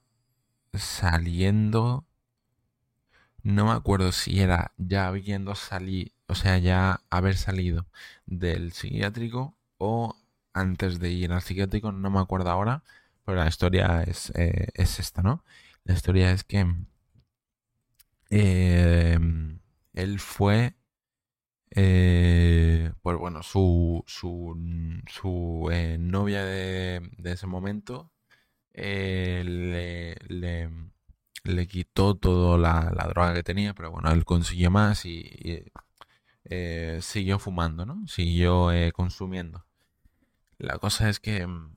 saliendo... 0.73 2.05
No 3.43 3.65
me 3.65 3.71
acuerdo 3.71 4.11
si 4.11 4.39
era 4.39 4.71
ya 4.77 5.07
habiendo 5.07 5.55
salido, 5.55 6.11
o 6.27 6.35
sea, 6.35 6.57
ya 6.57 7.01
haber 7.09 7.37
salido 7.37 7.85
del 8.25 8.71
psiquiátrico 8.73 9.55
o 9.77 10.15
antes 10.53 10.99
de 10.99 11.11
ir 11.11 11.31
al 11.31 11.41
psiquiátrico, 11.41 11.91
no 11.91 12.09
me 12.09 12.19
acuerdo 12.19 12.49
ahora, 12.49 12.83
pero 13.23 13.37
la 13.37 13.47
historia 13.47 14.03
es, 14.03 14.31
eh, 14.35 14.69
es 14.73 14.99
esta, 14.99 15.21
¿no? 15.21 15.43
La 15.83 15.93
historia 15.93 16.31
es 16.31 16.43
que 16.43 16.65
eh, 18.29 19.17
él 19.93 20.19
fue 20.19 20.75
eh, 21.77 22.93
pues 23.01 23.17
bueno, 23.17 23.43
su, 23.43 24.03
su, 24.07 24.55
su 25.11 25.69
eh, 25.71 25.97
novia 25.99 26.45
de, 26.45 27.01
ese 27.25 27.47
momento 27.47 28.13
eh, 28.73 29.43
le, 29.45 30.15
le, 31.43 31.67
quitó 31.67 32.15
toda 32.15 32.57
la, 32.57 33.07
droga 33.09 33.33
que 33.33 33.43
tenía, 33.43 33.73
pero 33.73 33.91
bueno, 33.91 34.09
él 34.11 34.23
consiguió 34.25 34.71
más 34.71 35.05
y, 35.05 35.65
siguió 37.01 37.39
fumando, 37.39 37.85
¿no? 37.85 38.07
Siguió 38.07 38.69
consumiendo. 38.93 39.65
La 40.57 40.77
cosa 40.79 41.09
es 41.09 41.19
que 41.19 41.45
mm, 41.45 41.75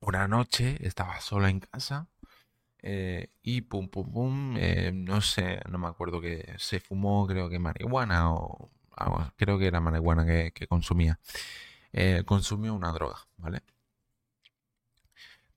una 0.00 0.28
noche 0.28 0.78
estaba 0.86 1.20
sola 1.20 1.50
en 1.50 1.60
casa 1.60 2.08
y 2.82 3.60
pum, 3.62 3.88
pum, 3.88 4.12
pum, 4.12 4.54
no 5.04 5.20
sé, 5.20 5.60
no 5.68 5.78
me 5.78 5.88
acuerdo 5.88 6.20
que 6.20 6.54
se 6.58 6.80
fumó, 6.80 7.26
creo 7.26 7.48
que 7.48 7.58
marihuana 7.58 8.32
o 8.32 8.70
algo, 8.96 9.32
creo 9.36 9.58
que 9.58 9.66
era 9.66 9.80
marihuana 9.80 10.24
que, 10.26 10.66
consumía. 10.68 11.18
Eh, 11.92 12.22
consumió 12.26 12.74
una 12.74 12.92
droga, 12.92 13.18
¿vale? 13.36 13.62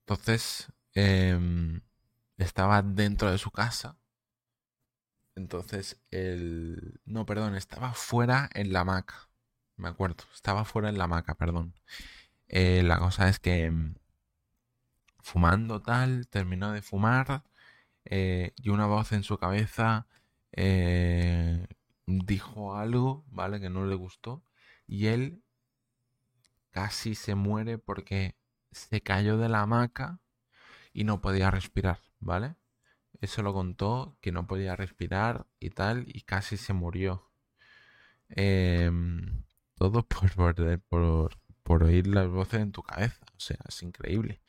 Entonces, 0.01 0.71
em, 0.93 1.81
estaba 2.37 2.81
dentro 2.81 3.31
de 3.31 3.37
su 3.37 3.51
casa. 3.51 3.97
Entonces, 5.35 5.99
el... 6.11 6.99
No, 7.05 7.25
perdón, 7.25 7.55
estaba 7.55 7.93
fuera 7.93 8.49
en 8.53 8.71
la 8.73 8.81
hamaca. 8.81 9.29
Me 9.77 9.89
acuerdo, 9.89 10.23
estaba 10.33 10.65
fuera 10.65 10.89
en 10.89 10.97
la 10.97 11.05
hamaca, 11.05 11.35
perdón. 11.35 11.73
Eh, 12.47 12.83
la 12.83 12.99
cosa 12.99 13.29
es 13.29 13.39
que 13.39 13.65
em, 13.65 13.95
fumando 15.25 15.81
tal, 15.81 16.27
terminó 16.27 16.71
de 16.71 16.83
fumar 16.83 17.43
eh, 18.05 18.53
y 18.57 18.69
una 18.69 18.85
voz 18.85 19.11
en 19.11 19.23
su 19.23 19.39
cabeza 19.39 20.07
eh, 20.51 21.67
dijo 22.05 22.75
algo, 22.75 23.25
¿vale? 23.31 23.59
Que 23.59 23.71
no 23.71 23.85
le 23.87 23.95
gustó 23.95 24.43
y 24.87 25.07
él 25.07 25.43
casi 26.69 27.15
se 27.15 27.33
muere 27.33 27.79
porque 27.79 28.35
se 28.71 29.01
cayó 29.01 29.37
de 29.37 29.49
la 29.49 29.61
hamaca 29.61 30.19
y 30.93 31.05
no 31.05 31.21
podía 31.21 31.49
respirar, 31.49 32.01
¿vale? 32.19 32.55
Eso 33.19 33.41
lo 33.41 33.53
contó, 33.53 34.17
que 34.21 34.31
no 34.31 34.45
podía 34.45 34.75
respirar 34.75 35.47
y 35.59 35.71
tal, 35.71 36.05
y 36.07 36.21
casi 36.21 36.57
se 36.57 36.73
murió. 36.73 37.31
Em, 38.29 39.43
todo 39.75 40.03
por, 40.07 40.31
por, 40.35 40.79
por, 40.81 41.39
por 41.63 41.83
oír 41.83 42.07
las 42.07 42.27
voces 42.27 42.61
en 42.61 42.71
tu 42.71 42.83
cabeza. 42.83 43.25
O 43.35 43.39
sea, 43.39 43.57
es 43.67 43.81
increíble. 43.81 44.41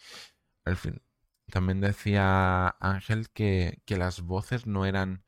Al 0.67 0.77
fin, 0.77 1.01
también 1.51 1.81
decía 1.81 2.69
Ángel 2.81 3.31
que, 3.31 3.83
las 3.89 4.23
voces 4.23 4.67
no 4.67 4.85
eran 4.87 5.25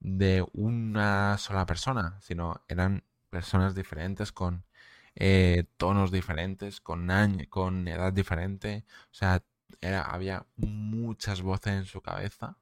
de 0.00 0.46
una 0.54 1.38
sola 1.38 1.66
persona, 1.66 2.18
sino 2.22 2.62
eran 2.68 3.04
personas 3.30 3.74
diferentes 3.74 4.32
con 4.32 4.64
eh, 5.16 5.64
tonos 5.76 6.10
diferentes, 6.12 6.80
con, 6.80 7.08
con 7.50 7.88
edad 7.88 8.12
diferente. 8.12 8.84
O 9.12 9.14
sea, 9.14 9.44
había 10.06 10.46
muchas 10.56 11.42
voces 11.42 11.74
en 11.74 11.84
su 11.86 12.00
cabeza. 12.02 12.56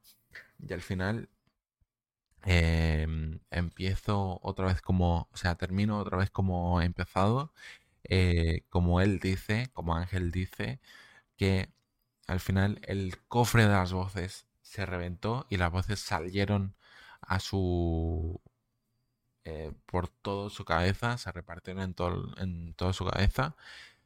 Y 0.59 0.73
al 0.73 0.81
final 0.81 1.29
em, 2.43 3.39
empiezo 3.51 4.39
otra 4.43 4.67
vez 4.67 4.81
como, 4.81 5.29
o 5.31 5.37
sea, 5.37 5.55
termino 5.55 5.99
otra 5.99 6.17
vez 6.17 6.29
como 6.31 6.81
he 6.81 6.85
empezado. 6.85 7.53
Eh, 8.03 8.63
como 8.69 9.01
él 9.01 9.19
dice, 9.19 9.69
como 9.73 9.95
Ángel 9.95 10.31
dice, 10.31 10.79
que 11.37 11.71
al 12.27 12.39
final 12.39 12.79
el 12.83 13.19
cofre 13.27 13.63
de 13.63 13.69
las 13.73 13.93
voces 13.93 14.47
se 14.61 14.85
reventó 14.85 15.45
y 15.49 15.57
las 15.57 15.71
voces 15.71 15.99
salieron 15.99 16.75
a 17.21 17.39
su 17.39 18.41
eh, 19.45 19.73
por 19.85 20.09
toda 20.09 20.49
su 20.49 20.65
cabeza, 20.65 21.17
se 21.17 21.31
repartieron 21.31 21.83
en, 21.83 21.93
todo, 21.93 22.37
en 22.37 22.73
toda 22.73 22.93
su 22.93 23.05
cabeza 23.05 23.55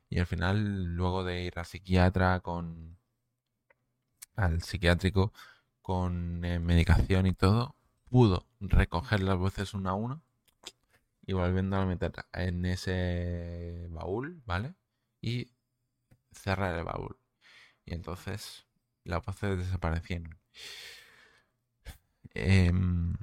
y 0.10 0.20
al 0.20 0.28
final 0.28 0.96
luego 0.96 1.24
de 1.24 1.44
ir 1.44 1.60
al 1.60 1.66
psiquiatra 1.66 2.42
con 2.42 2.98
al 4.36 4.62
psiquiátrico 4.62 5.34
con 5.82 6.44
eh, 6.46 6.60
medicación 6.60 7.26
y 7.28 7.34
todo, 7.34 7.76
pudo 8.10 8.48
recoger 8.60 9.22
las 9.22 9.38
voces 9.38 9.74
uno 9.74 9.90
a 9.90 9.94
uno 9.94 10.22
y 11.26 11.34
volviendo 11.34 11.78
a 11.78 11.86
meter 11.86 12.12
en 12.34 12.66
ese 12.66 13.88
baúl, 13.90 14.42
¿vale? 14.46 14.76
Y 15.22 15.52
cerrar 16.34 16.78
el 16.80 16.86
baúl. 16.86 17.21
Y 17.92 17.94
entonces 17.94 18.66
las 19.04 19.24
voces 19.26 19.58
desaparecieron. 19.58 20.40
Em, 22.34 23.16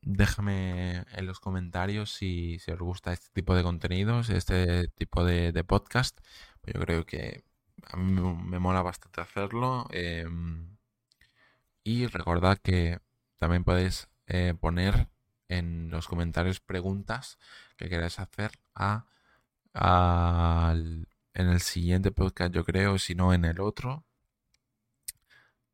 déjame 0.00 1.04
en 1.12 1.26
los 1.26 1.40
comentarios 1.40 2.12
si, 2.12 2.58
os 2.72 2.78
gusta 2.78 3.12
este 3.12 3.30
tipo 3.32 3.56
de 3.56 3.64
contenidos, 3.64 4.30
este 4.30 4.86
tipo 4.88 5.24
de, 5.24 5.64
podcast. 5.64 6.20
Pues 6.60 6.74
yo 6.74 6.80
creo 6.80 7.04
que 7.04 7.42
a 7.88 7.96
mí 7.96 8.12
me, 8.12 8.60
mola 8.60 8.82
bastante 8.82 9.20
hacerlo. 9.20 9.88
Em, 9.90 10.76
y 11.82 12.06
recordad 12.06 12.58
que 12.58 13.00
también 13.38 13.64
podéis 13.64 14.08
eh, 14.28 14.54
poner 14.60 15.08
en 15.48 15.90
los 15.90 16.06
comentarios 16.06 16.60
preguntas 16.60 17.38
que 17.76 17.88
queráis 17.88 18.20
hacer 18.20 18.52
a, 18.76 19.06
al 19.72 21.08
en 21.38 21.48
el 21.48 21.60
siguiente 21.60 22.10
podcast, 22.10 22.52
yo 22.52 22.64
creo, 22.64 22.98
si 22.98 23.14
no 23.14 23.32
en 23.32 23.44
el 23.44 23.60
otro, 23.60 24.04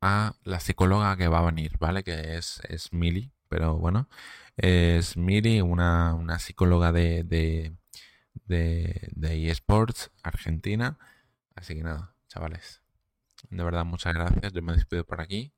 a 0.01 0.35
la 0.43 0.59
psicóloga 0.59 1.17
que 1.17 1.27
va 1.27 1.39
a 1.39 1.45
venir, 1.45 1.77
¿vale? 1.79 2.03
Que 2.03 2.37
es, 2.37 2.61
es 2.69 2.93
Mili, 2.93 3.31
pero 3.49 3.77
bueno, 3.77 4.07
es 4.57 5.17
Mili, 5.17 5.61
una, 5.61 6.13
una 6.13 6.39
psicóloga 6.39 6.91
de, 6.91 7.23
de, 7.23 7.75
de 8.45 9.49
eSports 9.49 10.11
Argentina. 10.23 10.97
Así 11.55 11.75
que 11.75 11.83
nada, 11.83 12.15
chavales. 12.27 12.81
De 13.49 13.63
verdad, 13.63 13.85
muchas 13.85 14.13
gracias. 14.13 14.53
Yo 14.53 14.61
me 14.61 14.73
despido 14.73 15.05
por 15.05 15.21
aquí. 15.21 15.53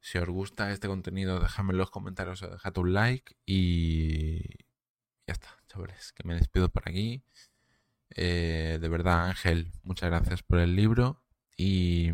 Si 0.00 0.18
os 0.18 0.28
gusta 0.28 0.70
este 0.72 0.88
contenido, 0.88 1.40
dejadme 1.40 1.72
en 1.72 1.78
los 1.78 1.90
comentarios 1.90 2.42
o 2.42 2.50
dejad 2.50 2.76
un 2.78 2.92
like. 2.94 3.36
Y 3.46 4.42
ya 5.26 5.32
está, 5.32 5.48
chavales. 5.68 6.12
Que 6.12 6.24
me 6.24 6.34
despido 6.34 6.68
por 6.68 6.88
aquí. 6.88 7.24
Eh, 8.10 8.78
de 8.80 8.88
verdad, 8.88 9.26
Ángel, 9.28 9.72
muchas 9.82 10.10
gracias 10.10 10.42
por 10.42 10.58
el 10.58 10.76
libro. 10.76 11.22
Y 11.56 12.12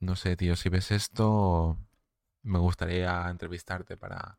no 0.00 0.16
sé, 0.16 0.36
tío, 0.36 0.56
si 0.56 0.68
ves 0.68 0.90
esto, 0.90 1.78
me 2.42 2.58
gustaría 2.58 3.28
entrevistarte 3.28 3.96
para, 3.96 4.38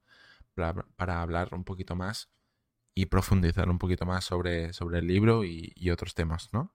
para, 0.95 1.21
hablar 1.21 1.53
un 1.53 1.63
poquito 1.63 1.95
más 1.95 2.29
y 2.93 3.07
profundizar 3.07 3.69
un 3.69 3.79
poquito 3.79 4.05
más 4.05 4.25
sobre, 4.25 4.73
sobre 4.73 4.99
el 4.99 5.07
libro 5.07 5.43
y, 5.45 5.89
otros 5.91 6.15
temas, 6.15 6.49
¿no? 6.53 6.73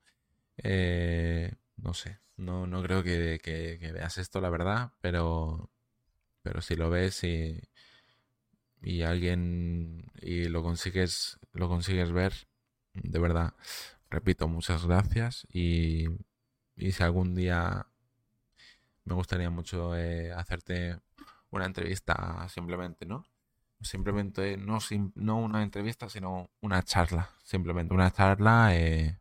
Eh, 0.59 1.55
no 1.77 1.95
sé, 1.95 2.21
no, 2.37 2.67
no 2.67 2.83
creo 2.83 3.03
que, 3.03 3.39
veas 3.95 4.19
esto, 4.19 4.41
la 4.41 4.51
verdad, 4.51 4.93
pero, 5.01 5.71
pero 6.43 6.61
si 6.63 6.77
lo 6.77 6.91
ves 6.91 7.25
y, 7.25 7.61
y 8.83 9.03
alguien 9.03 10.11
y 10.21 10.49
lo 10.49 10.63
consigues, 10.63 11.39
lo 11.53 11.69
consigues 11.69 12.13
ver, 12.13 12.35
de 12.95 13.19
verdad, 13.19 13.55
repito, 14.11 14.49
muchas 14.49 14.87
gracias 14.87 15.47
y, 15.53 16.07
y 16.77 16.93
si 16.93 17.03
algún 17.03 17.35
día 17.35 17.87
me 19.05 19.15
gustaría 19.15 19.51
mucho 19.51 19.97
eh, 19.97 20.33
hacerte 20.33 20.99
una 21.51 21.67
entrevista 21.67 22.47
simplemente, 22.49 23.07
¿no? 23.07 23.27
Simplemente, 23.81 24.57
no, 24.57 24.79
no 25.17 25.37
una 25.39 25.63
entrevista, 25.63 26.09
sino 26.09 26.51
una 26.61 26.83
charla. 26.83 27.31
Simplemente 27.43 27.95
una 27.95 28.11
charla 28.13 28.77
eh, 28.77 29.19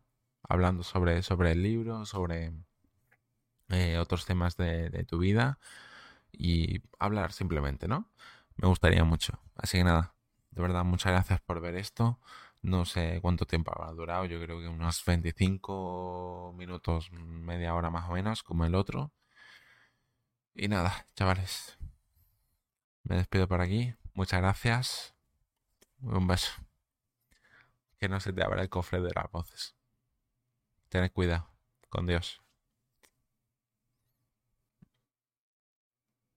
hablando 0.48 0.84
sobre, 0.84 1.22
sobre 1.22 1.52
el 1.52 1.62
libro, 1.62 2.06
sobre 2.06 2.52
eh, 3.70 3.98
otros 3.98 4.24
temas 4.24 4.56
de, 4.56 4.88
de, 4.90 5.04
tu 5.04 5.18
vida 5.18 5.58
y 6.30 6.80
hablar 6.98 7.32
simplemente, 7.32 7.88
¿no? 7.88 8.08
Me 8.56 8.68
gustaría 8.68 9.04
mucho. 9.04 9.40
Así 9.56 9.78
que 9.78 9.84
nada, 9.84 10.14
de 10.52 10.62
verdad, 10.62 10.84
muchas 10.84 11.12
gracias 11.12 11.40
por 11.40 11.60
ver 11.60 11.76
esto. 11.76 12.20
No 12.62 12.84
sé 12.84 13.20
cuánto 13.20 13.44
tiempo 13.44 13.72
habrá 13.74 13.92
durado, 13.92 14.24
yo 14.26 14.40
creo 14.40 14.60
que 14.60 14.68
unos 14.68 15.04
25 15.04 16.54
minutos, 16.56 17.10
media 17.12 17.74
hora 17.74 17.90
más 17.90 18.08
o 18.08 18.12
menos, 18.12 18.42
como 18.42 18.64
el 18.64 18.74
otro. 18.76 19.12
Y 20.54 20.68
nada, 20.68 21.06
chavales. 21.16 21.76
Me 23.04 23.16
despido 23.16 23.48
por 23.48 23.60
aquí. 23.60 23.94
Muchas 24.14 24.40
gracias. 24.40 25.14
Un 26.00 26.26
beso. 26.26 26.52
Que 27.98 28.08
no 28.08 28.20
se 28.20 28.32
te 28.32 28.44
abra 28.44 28.62
el 28.62 28.68
cofre 28.68 29.00
de 29.00 29.12
las 29.14 29.30
voces. 29.30 29.74
Tened 30.88 31.12
cuidado. 31.12 31.48
Con 31.88 32.06
Dios. 32.06 32.42